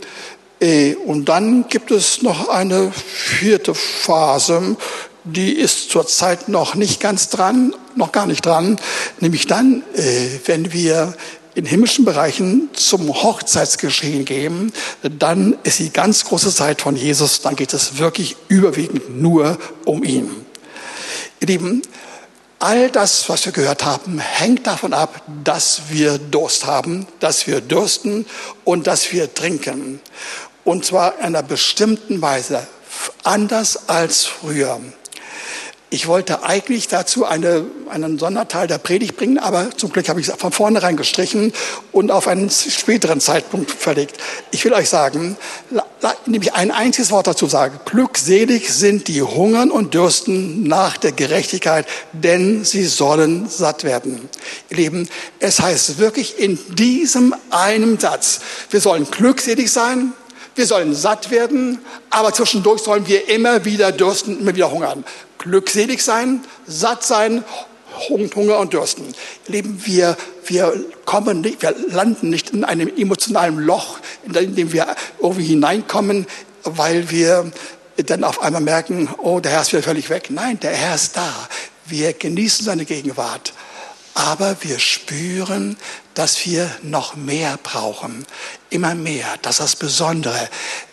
äh, 0.61 0.95
und 0.95 1.27
dann 1.27 1.69
gibt 1.69 1.91
es 1.91 2.23
noch 2.23 2.49
eine 2.49 2.91
vierte 2.93 3.75
Phase, 3.75 4.77
die 5.25 5.53
ist 5.53 5.91
zurzeit 5.91 6.49
noch 6.49 6.75
nicht 6.75 7.01
ganz 7.01 7.29
dran, 7.29 7.75
noch 7.97 8.13
gar 8.13 8.27
nicht 8.27 8.45
dran, 8.45 8.79
nämlich 9.21 9.47
dann, 9.47 9.83
äh, 9.95 10.29
wenn 10.47 10.73
wir 10.73 11.15
in 11.55 11.65
himmlischen 11.65 12.05
Bereichen 12.05 12.71
zum 12.73 13.09
Hochzeitsgeschehen 13.09 14.25
gehen, 14.25 14.73
dann 15.03 15.57
ist 15.65 15.81
die 15.81 15.91
ganz 15.91 16.25
große 16.25 16.55
Zeit 16.55 16.83
von 16.83 16.95
Jesus, 16.95 17.41
dann 17.41 17.57
geht 17.57 17.73
es 17.73 17.99
wirklich 17.99 18.37
überwiegend 18.47 19.21
nur 19.21 19.59
um 19.85 20.05
ihn. 20.05 20.31
Ihr 21.41 21.49
Lieben, 21.49 21.83
all 22.61 22.91
das, 22.91 23.29
was 23.29 23.45
wir 23.45 23.53
gehört 23.53 23.85
haben, 23.85 24.21
hängt 24.21 24.67
davon 24.67 24.93
ab, 24.93 25.23
dass 25.43 25.83
wir 25.91 26.19
Durst 26.19 26.67
haben, 26.67 27.07
dass 27.19 27.47
wir 27.47 27.61
dürsten 27.61 28.27
und 28.65 28.87
dass 28.87 29.13
wir 29.13 29.33
trinken. 29.35 30.01
Und 30.65 30.85
zwar 30.85 31.19
in 31.19 31.25
einer 31.25 31.43
bestimmten 31.43 32.21
Weise, 32.23 32.67
anders 33.25 33.89
als 33.89 34.27
früher. 34.27 34.81
Ich 35.91 36.07
wollte 36.07 36.43
eigentlich 36.43 36.89
dazu 36.89 37.25
eine, 37.25 37.65
einen 37.89 38.19
Sonderteil 38.19 38.67
der 38.67 38.77
Predigt 38.77 39.17
bringen, 39.17 39.39
aber 39.39 39.71
zum 39.75 39.91
Glück 39.91 40.07
habe 40.11 40.21
ich 40.21 40.29
es 40.29 40.35
von 40.37 40.53
vornherein 40.53 40.99
gestrichen 40.99 41.55
und 41.93 42.11
auf 42.11 42.29
einen 42.29 42.51
späteren 42.51 43.21
Zeitpunkt 43.21 43.71
verlegt. 43.71 44.19
Ich 44.51 44.63
will 44.67 44.75
euch 44.75 44.91
sagen, 44.91 45.39
nämlich 46.27 46.53
ein 46.53 46.71
einziges 46.71 47.11
Wort 47.11 47.27
dazu 47.27 47.47
sagen. 47.47 47.81
Glückselig 47.87 48.69
sind 48.71 49.09
die 49.09 49.23
hungern 49.23 49.71
und 49.71 49.95
dürsten 49.95 50.65
nach 50.65 50.99
der 50.99 51.13
Gerechtigkeit, 51.13 51.87
denn 52.13 52.67
sie 52.67 52.85
sollen 52.85 53.49
satt 53.49 53.83
werden. 53.83 54.29
Ihr 54.69 54.77
Lieben, 54.77 55.09
es 55.41 55.59
heißt 55.59 55.97
wirklich 55.97 56.39
in 56.39 56.59
diesem 56.75 57.35
einen 57.49 57.99
Satz, 57.99 58.41
wir 58.69 58.83
sollen 58.83 59.11
glückselig 59.11 59.73
sein, 59.73 60.13
wir 60.59 60.67
sollen 60.67 60.95
satt 60.95 61.31
werden, 61.31 61.79
aber 62.11 62.33
zwischendurch 62.33 62.83
sollen 62.83 63.07
wir 63.07 63.29
immer 63.29 63.65
wieder 63.65 63.93
dürsten, 63.93 64.41
immer 64.41 64.55
wieder 64.55 64.71
hungern. 64.71 65.05
Glückselig 65.39 66.03
sein, 66.03 66.45
satt 66.67 67.05
sein, 67.05 67.45
Hunger 68.11 68.59
und 68.59 68.73
Dürsten. 68.73 69.15
Lieben 69.47 69.81
wir, 69.85 70.17
wir 70.47 70.85
kommen 71.05 71.41
nicht, 71.41 71.63
wir 71.63 71.75
landen 71.89 72.31
nicht 72.31 72.51
in 72.51 72.65
einem 72.65 72.89
emotionalen 72.97 73.59
Loch, 73.59 73.99
in 74.25 74.55
dem 74.55 74.73
wir 74.73 74.95
irgendwie 75.21 75.47
hineinkommen, 75.47 76.27
weil 76.65 77.11
wir 77.11 77.51
dann 77.97 78.25
auf 78.25 78.43
einmal 78.43 78.61
merken, 78.61 79.09
oh, 79.19 79.41
der 79.41 79.53
Herr 79.53 79.63
ist 79.63 79.73
wieder 79.73 79.83
völlig 79.83 80.11
weg. 80.11 80.29
Nein, 80.31 80.61
der 80.61 80.73
Herr 80.73 80.95
ist 80.95 81.17
da. 81.17 81.33
Wir 81.87 82.13
genießen 82.13 82.65
seine 82.65 82.85
Gegenwart. 82.85 83.53
Aber 84.15 84.57
wir 84.61 84.79
spüren, 84.79 85.77
dass 86.19 86.45
wir 86.45 86.69
noch 86.83 87.15
mehr 87.15 87.61
brauchen. 87.63 88.27
Immer 88.71 88.97
mehr. 88.97 89.25
Das 89.41 89.55
ist 89.55 89.61
das 89.61 89.77
Besondere. 89.77 90.49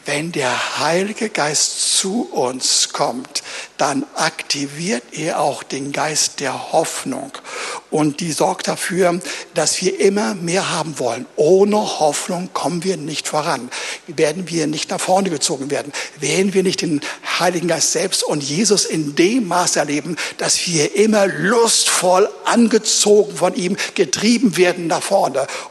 Wenn 0.06 0.32
der 0.32 0.78
Heilige 0.78 1.30
Geist 1.30 1.98
zu 1.98 2.30
uns 2.32 2.90
kommt, 2.94 3.42
dann 3.78 4.06
aktiviert 4.14 5.04
er 5.14 5.40
auch 5.42 5.64
den 5.64 5.92
Geist 5.92 6.42
der 6.42 6.72
Hoffnung. 6.72 7.32
Und 7.90 8.20
die 8.20 8.32
sorgt 8.32 8.68
dafür, 8.68 9.20
dass 9.56 9.82
wir 9.82 10.00
immer 10.00 10.36
mehr 10.36 10.72
haben 10.72 11.00
wollen. 11.00 11.26
Ohne 11.38 11.78
Hoffnung 11.78 12.52
kommen 12.54 12.84
wir 12.84 12.96
nicht 12.96 13.28
voran. 13.28 13.70
Werden 14.06 14.48
wir 14.48 14.68
nicht 14.68 14.92
nach 14.92 15.02
vorne 15.02 15.32
gezogen 15.32 15.72
werden. 15.72 15.92
Werden 16.20 16.54
wir 16.54 16.62
nicht 16.62 16.82
den 16.82 17.02
Heiligen 17.40 17.68
Geist 17.68 17.94
selbst 17.94 18.24
und 18.24 18.44
Jesus 18.44 18.86
in 18.86 19.16
dem 19.16 19.48
Maß 19.48 19.76
erleben, 19.76 20.18
dass 20.38 20.68
wir 20.68 20.96
immer 20.96 21.26
lustvoll 21.26 22.30
angezogen 22.46 23.36
von 23.36 23.56
ihm 23.56 23.76
getrieben 23.96 24.56
werden 24.56 24.86
nach 24.86 25.02
vorne. 25.02 25.15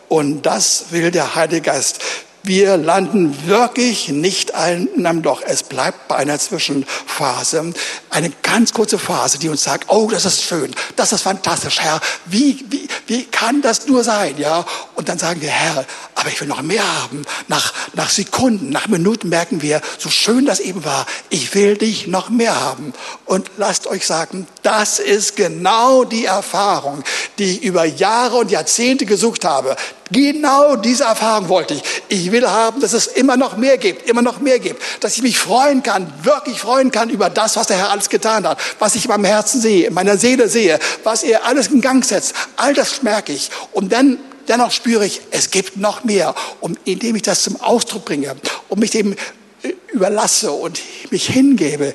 Und 0.08 0.46
das 0.46 0.86
will 0.90 1.10
der 1.10 1.34
Heilige 1.34 1.62
Geist 1.62 2.00
wir 2.44 2.76
landen 2.76 3.46
wirklich 3.46 4.10
nicht 4.10 4.50
in 4.50 5.06
einem 5.06 5.22
Loch. 5.22 5.40
Es 5.46 5.62
bleibt 5.62 6.08
bei 6.08 6.16
einer 6.16 6.38
Zwischenphase, 6.38 7.72
eine 8.10 8.30
ganz 8.42 8.74
kurze 8.74 8.98
Phase, 8.98 9.38
die 9.38 9.48
uns 9.48 9.64
sagt, 9.64 9.86
oh, 9.88 10.10
das 10.10 10.26
ist 10.26 10.42
schön, 10.42 10.74
das 10.94 11.12
ist 11.12 11.22
fantastisch, 11.22 11.80
Herr. 11.80 12.00
Wie, 12.26 12.62
wie, 12.68 12.86
wie 13.06 13.24
kann 13.24 13.62
das 13.62 13.86
nur 13.86 14.04
sein, 14.04 14.34
ja? 14.36 14.64
Und 14.94 15.08
dann 15.08 15.18
sagen 15.18 15.40
wir, 15.40 15.48
Herr, 15.48 15.86
aber 16.14 16.28
ich 16.28 16.38
will 16.38 16.48
noch 16.48 16.60
mehr 16.60 16.84
haben. 17.02 17.24
Nach, 17.48 17.72
nach 17.94 18.10
Sekunden, 18.10 18.68
nach 18.68 18.88
Minuten 18.88 19.30
merken 19.30 19.62
wir, 19.62 19.80
so 19.98 20.10
schön 20.10 20.44
das 20.44 20.60
eben 20.60 20.84
war, 20.84 21.06
ich 21.30 21.54
will 21.54 21.78
dich 21.78 22.06
noch 22.06 22.28
mehr 22.28 22.60
haben. 22.60 22.92
Und 23.24 23.50
lasst 23.56 23.86
euch 23.86 24.06
sagen, 24.06 24.46
das 24.62 24.98
ist 24.98 25.34
genau 25.36 26.04
die 26.04 26.26
Erfahrung, 26.26 27.02
die 27.38 27.52
ich 27.52 27.62
über 27.62 27.86
Jahre 27.86 28.36
und 28.36 28.50
Jahrzehnte 28.50 29.06
gesucht 29.06 29.46
habe. 29.46 29.76
Genau 30.14 30.76
diese 30.76 31.02
Erfahrung 31.02 31.48
wollte 31.48 31.74
ich. 31.74 31.82
Ich 32.06 32.30
will 32.30 32.48
haben, 32.48 32.80
dass 32.80 32.92
es 32.92 33.08
immer 33.08 33.36
noch 33.36 33.56
mehr 33.56 33.78
gibt, 33.78 34.08
immer 34.08 34.22
noch 34.22 34.38
mehr 34.38 34.60
gibt. 34.60 34.80
Dass 35.00 35.16
ich 35.16 35.24
mich 35.24 35.36
freuen 35.36 35.82
kann, 35.82 36.06
wirklich 36.22 36.60
freuen 36.60 36.92
kann 36.92 37.10
über 37.10 37.30
das, 37.30 37.56
was 37.56 37.66
der 37.66 37.78
Herr 37.78 37.90
alles 37.90 38.08
getan 38.08 38.46
hat, 38.46 38.58
was 38.78 38.94
ich 38.94 39.06
in 39.06 39.08
meinem 39.08 39.24
Herzen 39.24 39.60
sehe, 39.60 39.88
in 39.88 39.94
meiner 39.94 40.16
Seele 40.16 40.48
sehe, 40.48 40.78
was 41.02 41.24
er 41.24 41.44
alles 41.46 41.66
in 41.66 41.80
Gang 41.80 42.04
setzt. 42.04 42.32
All 42.54 42.74
das 42.74 43.02
merke 43.02 43.32
ich. 43.32 43.50
Und 43.72 43.92
dann 43.92 44.18
dennoch 44.46 44.70
spüre 44.70 45.04
ich, 45.04 45.20
es 45.32 45.50
gibt 45.50 45.78
noch 45.78 46.04
mehr. 46.04 46.32
Und 46.60 46.78
indem 46.84 47.16
ich 47.16 47.22
das 47.22 47.42
zum 47.42 47.60
Ausdruck 47.60 48.04
bringe 48.04 48.36
und 48.68 48.78
mich 48.78 48.92
dem 48.92 49.16
äh, 49.64 49.72
überlasse 49.88 50.52
und 50.52 50.80
mich 51.10 51.26
hingebe, 51.26 51.92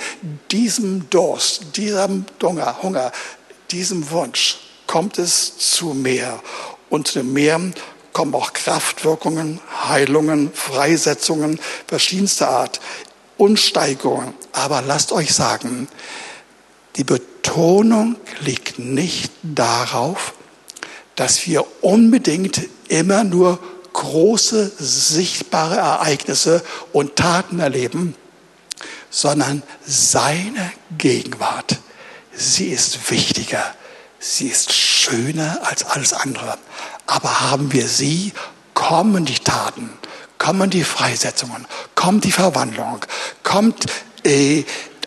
diesem 0.51 1.09
Durst, 1.09 1.78
diesem 1.78 2.26
Hunger, 2.43 2.84
Hunger, 2.84 3.13
diesem 3.72 4.11
Wunsch, 4.11 4.57
kommt 4.88 5.20
es 5.20 5.57
zu 5.57 5.93
mehr. 5.93 6.41
Und 6.89 7.07
zu 7.07 7.24
Meer 7.24 7.61
kommen 8.14 8.34
auch 8.36 8.53
Kraftwirkungen, 8.53 9.60
Heilungen, 9.88 10.51
Freisetzungen 10.53 11.60
verschiedenster 11.88 12.49
Art 12.49 12.80
und 13.38 13.60
Steigerungen. 13.60 14.34
Aber 14.51 14.82
lasst 14.82 15.12
euch 15.12 15.34
sagen, 15.34 15.88
die 16.95 17.03
Betonung 17.03 18.16
liegt 18.41 18.80
nicht 18.80 19.32
darauf, 19.43 20.34
dass 21.16 21.45
wir 21.47 21.66
unbedingt 21.82 22.62
immer 22.88 23.24
nur 23.24 23.60
große, 23.93 24.72
sichtbare 24.78 25.78
Ereignisse 25.78 26.64
und 26.93 27.16
Taten 27.16 27.60
erleben, 27.60 28.16
sondern 29.10 29.64
seine 29.86 30.72
Gegenwart. 30.97 31.80
Sie 32.34 32.68
ist 32.68 33.12
wichtiger, 33.12 33.76
sie 34.20 34.47
ist 34.47 34.72
schöner 34.74 35.60
als 35.64 35.84
alles 35.84 36.14
andere. 36.14 36.57
Aber 37.10 37.41
haben 37.41 37.74
wir 37.74 37.88
sie, 37.88 38.34
kommen 38.76 39.26
die 39.26 39.39
Taten, 39.39 39.89
kommen 40.38 40.70
die 40.70 40.84
Freisetzungen, 40.84 41.66
kommt 41.95 42.24
die 42.24 42.32
Verwandlung, 42.32 43.03
kommt 43.41 43.88
äh, 44.24 44.64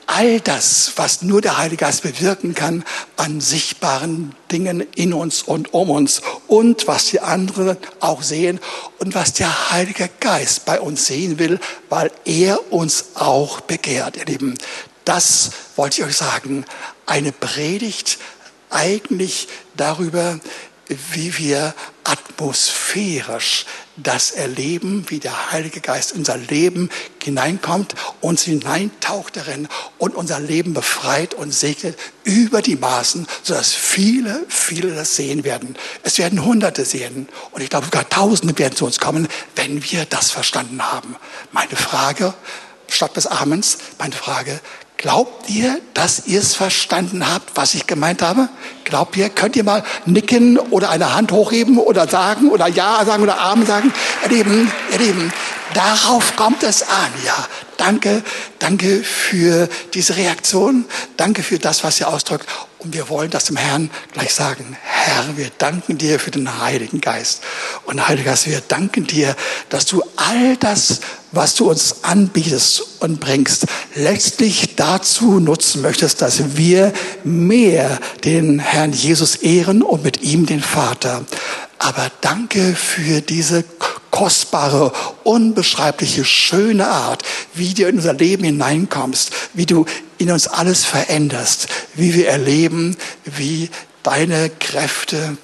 all 0.07 0.41
das, 0.41 0.95
was 0.97 1.23
nur 1.23 1.41
der 1.41 1.59
Heilige 1.59 1.85
Geist 1.85 2.03
bewirken 2.03 2.57
kann, 2.57 2.83
an 3.17 3.41
sichtbaren 3.41 4.35
Dingen 4.51 4.81
in 4.97 5.15
uns 5.15 5.45
und 5.45 5.73
um 5.75 5.91
uns 5.91 6.23
und 6.49 6.89
was 6.89 7.07
die 7.07 7.21
anderen 7.21 7.77
auch 8.01 8.23
sehen 8.23 8.59
und 8.99 9.15
was 9.15 9.35
der 9.35 9.71
Heilige 9.71 10.11
Geist 10.19 10.65
bei 10.65 10.81
uns 10.81 11.07
sehen 11.07 11.39
will, 11.39 11.61
weil 11.89 12.11
er 12.25 12.73
uns 12.73 13.11
auch 13.15 13.61
begehrt, 13.61 14.17
ihr 14.17 14.25
Lieben. 14.25 14.55
Das 15.05 15.51
wollte 15.77 16.01
ich 16.01 16.09
euch 16.09 16.17
sagen. 16.17 16.65
Eine 17.07 17.31
Predigt 17.31 18.19
eigentlich 18.71 19.47
darüber, 19.77 20.41
wie 21.13 21.37
wir 21.39 21.75
atmosphärisch 22.05 23.67
das 23.97 24.31
erleben, 24.31 25.05
wie 25.09 25.21
der 25.21 25.53
Heilige 25.53 25.81
Geist 25.81 26.13
in 26.13 26.19
unser 26.19 26.37
Leben 26.37 26.91
hineinkommt, 27.23 27.95
uns 28.21 28.43
hineintaucht 28.43 29.37
darin 29.37 29.69
und 29.99 30.15
unser 30.15 30.41
Leben 30.41 30.75
befreit 30.75 31.35
und 31.35 31.53
segnet 31.53 31.99
über 32.25 32.63
die 32.63 32.77
Maßen, 32.77 33.27
sodass 33.43 33.73
viele, 33.73 34.45
viele 34.49 34.95
das 34.95 35.17
sehen 35.17 35.45
werden. 35.45 35.77
Es 36.03 36.19
werden 36.19 36.45
Hunderte 36.45 36.85
sehen 36.85 37.29
und 37.51 37.63
ich 37.63 37.71
glaube 37.71 37.87
sogar 37.87 38.09
Tausende 38.09 38.59
werden 38.59 38.77
zu 38.77 38.87
uns 38.87 38.99
kommen, 38.99 39.29
wenn 39.57 39.83
wir 39.91 40.05
das 40.07 40.31
verstanden 40.31 40.83
haben. 40.83 41.17
Meine 41.53 41.77
Frage, 41.77 42.35
statt 42.89 43.17
des 43.17 43.27
Amens, 43.27 43.79
meine 43.99 44.15
Frage, 44.15 44.61
Glaubt 45.03 45.51
ihr, 45.51 45.81
dass 45.95 46.29
ihr 46.29 46.39
es 46.39 46.55
verstanden 46.55 47.29
habt, 47.29 47.57
was 47.57 47.75
ich 47.75 47.89
gemeint 47.89 48.23
habe? 48.23 48.49
Glaubt 48.85 49.17
ihr, 49.17 49.31
könnt 49.31 49.57
ihr 49.57 49.65
mal 49.65 49.83
nicken 50.07 50.59
oder 50.59 50.91
eine 50.91 51.13
Hand 51.13 51.33
hochheben 51.33 51.77
oder 51.77 52.07
sagen 52.07 52.49
oder 52.51 52.69
Ja 52.69 53.05
sagen 53.05 53.25
oder 53.25 53.41
Amen 53.41 53.67
sagen? 53.67 53.93
Ihr 54.23 54.29
Lieben, 54.29 54.71
ihr 54.93 54.99
Lieben, 54.99 55.33
darauf 55.75 56.37
kommt 56.37 56.63
es 56.63 56.85
an, 56.85 57.11
ja. 57.27 57.35
Danke, 57.85 58.23
danke 58.61 59.03
für 59.03 59.69
diese 59.93 60.17
Reaktion. 60.17 60.85
Danke 61.17 61.43
für 61.43 61.59
das, 61.59 61.83
was 61.83 61.99
ihr 61.99 62.07
ausdrückt. 62.07 62.47
Und 62.79 62.95
wir 62.95 63.09
wollen 63.09 63.29
das 63.29 63.47
dem 63.47 63.57
Herrn 63.57 63.91
gleich 64.13 64.33
sagen. 64.33 64.77
Herr, 64.81 65.37
wir 65.37 65.51
danken 65.59 65.99
dir 65.99 66.21
für 66.21 66.31
den 66.31 66.61
Heiligen 66.61 67.01
Geist. 67.01 67.43
Und 67.85 68.07
Heiliger 68.07 68.31
Geist, 68.31 68.47
wir 68.47 68.61
danken 68.61 69.09
dir, 69.09 69.35
dass 69.69 69.85
du 69.87 70.01
all 70.15 70.57
das, 70.59 71.01
was 71.33 71.57
du 71.57 71.69
uns 71.69 72.05
anbietest 72.05 72.85
und 73.01 73.19
bringst, 73.19 73.67
letztlich 73.97 74.77
dazu 74.77 75.41
nutzen 75.41 75.83
möchtest, 75.83 76.23
dass 76.23 76.57
wir 76.57 76.93
mehr 77.25 77.99
den 78.23 78.61
Herrn 78.61 78.93
Jesus 78.93 79.35
ehren 79.35 79.83
und 79.83 80.05
mit 80.05 80.23
ihm 80.23 80.47
den 80.47 80.63
Vater. 80.63 81.25
Aber 81.81 82.13
danke 82.21 82.77
für 82.77 83.23
diese 83.23 83.65
kostbare, 84.13 84.93
unbeschreibliche, 85.25 86.25
schöne 86.25 86.87
Art, 86.87 87.25
wie 87.55 87.75
du 87.75 87.89
in 87.89 87.97
unser 87.97 88.13
Leben 88.13 88.45
hineinkommst, 88.45 89.33
wie 89.55 89.67
du 89.67 89.87
in 90.19 90.31
uns 90.31 90.47
alles 90.47 90.85
veränderst, 90.85 91.67
wie 91.97 92.15
wir 92.15 92.29
erleben, 92.29 92.97
wie 93.25 93.71
deine 94.05 94.51
Kräfte 94.51 95.37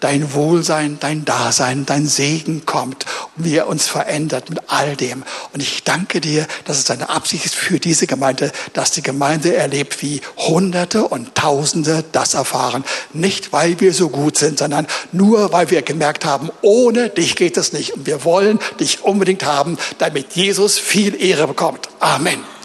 dein 0.00 0.32
Wohlsein, 0.34 0.98
dein 1.00 1.24
Dasein, 1.24 1.86
dein 1.86 2.06
Segen 2.06 2.64
kommt 2.66 3.06
und 3.36 3.44
wie 3.44 3.56
er 3.56 3.66
uns 3.66 3.86
verändert 3.86 4.50
mit 4.50 4.60
all 4.68 4.96
dem. 4.96 5.24
Und 5.52 5.62
ich 5.62 5.84
danke 5.84 6.20
dir, 6.20 6.46
dass 6.64 6.78
es 6.78 6.84
deine 6.84 7.08
Absicht 7.08 7.44
ist 7.44 7.54
für 7.54 7.78
diese 7.78 8.06
Gemeinde, 8.06 8.52
dass 8.72 8.90
die 8.92 9.02
Gemeinde 9.02 9.54
erlebt, 9.54 10.02
wie 10.02 10.20
Hunderte 10.36 11.04
und 11.04 11.34
Tausende 11.34 12.04
das 12.12 12.34
erfahren. 12.34 12.84
Nicht, 13.12 13.52
weil 13.52 13.80
wir 13.80 13.92
so 13.92 14.08
gut 14.08 14.36
sind, 14.36 14.58
sondern 14.58 14.86
nur, 15.12 15.52
weil 15.52 15.70
wir 15.70 15.82
gemerkt 15.82 16.24
haben, 16.24 16.50
ohne 16.62 17.08
dich 17.10 17.36
geht 17.36 17.56
es 17.56 17.72
nicht. 17.72 17.92
Und 17.94 18.06
wir 18.06 18.24
wollen 18.24 18.58
dich 18.80 19.02
unbedingt 19.04 19.44
haben, 19.44 19.78
damit 19.98 20.32
Jesus 20.34 20.78
viel 20.78 21.20
Ehre 21.20 21.46
bekommt. 21.48 21.88
Amen. 22.00 22.57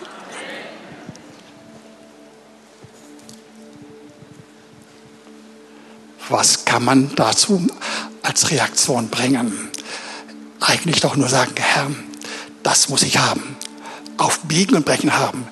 Was 6.34 6.66
kann 6.66 6.84
man 6.84 7.12
dazu 7.16 7.68
als 8.24 8.50
Reaktion 8.50 9.08
bringen? 9.10 9.70
Eigentlich 10.62 11.00
doch 11.00 11.16
nur 11.16 11.30
sagen, 11.30 11.54
Herr, 11.58 11.92
das 12.64 12.90
muss 12.90 13.04
ich 13.04 13.20
haben. 13.20 13.56
Auf 14.18 14.40
Biegen 14.40 14.76
und 14.76 14.84
Brechen 14.84 15.16
haben. 15.16 15.48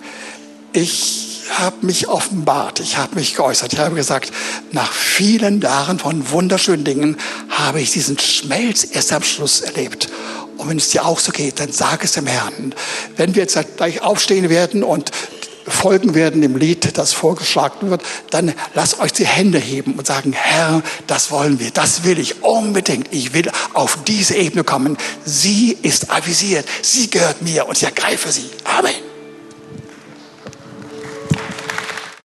Ich 0.73 1.43
habe 1.51 1.85
mich 1.85 2.07
offenbart, 2.07 2.79
ich 2.79 2.97
habe 2.97 3.13
mich 3.13 3.35
geäußert, 3.35 3.73
ich 3.73 3.79
habe 3.79 3.93
gesagt, 3.93 4.31
nach 4.71 4.91
vielen 4.91 5.61
Jahren 5.61 5.99
von 5.99 6.31
wunderschönen 6.31 6.83
Dingen 6.83 7.17
habe 7.49 7.79
ich 7.79 7.91
diesen 7.91 8.17
Schmelz 8.17 8.83
erst 8.83 9.13
am 9.13 9.21
Schluss 9.21 9.61
erlebt. 9.61 10.09
Und 10.57 10.67
wenn 10.67 10.77
es 10.77 10.89
dir 10.89 11.05
auch 11.05 11.19
so 11.19 11.31
geht, 11.31 11.59
dann 11.59 11.71
sag 11.71 12.03
es 12.03 12.13
dem 12.13 12.25
Herrn. 12.25 12.73
Wenn 13.17 13.35
wir 13.35 13.43
jetzt 13.43 13.59
gleich 13.77 14.01
aufstehen 14.01 14.49
werden 14.49 14.83
und 14.83 15.11
folgen 15.71 16.15
werden 16.15 16.41
dem 16.41 16.55
Lied, 16.55 16.97
das 16.97 17.13
vorgeschlagen 17.13 17.89
wird, 17.89 18.03
dann 18.29 18.53
lasst 18.73 18.99
euch 18.99 19.13
die 19.13 19.25
Hände 19.25 19.57
heben 19.57 19.93
und 19.95 20.07
sagen, 20.07 20.33
Herr, 20.33 20.81
das 21.07 21.31
wollen 21.31 21.59
wir, 21.59 21.71
das 21.71 22.03
will 22.03 22.19
ich 22.19 22.43
unbedingt. 22.43 23.07
Ich 23.11 23.33
will 23.33 23.51
auf 23.73 23.99
diese 24.07 24.35
Ebene 24.35 24.63
kommen. 24.63 24.97
Sie 25.25 25.77
ist 25.81 26.11
avisiert, 26.11 26.65
sie 26.81 27.09
gehört 27.09 27.41
mir 27.41 27.67
und 27.67 27.77
ich 27.77 27.83
ergreife 27.83 28.31
sie. 28.31 28.49
Amen. 28.63 29.10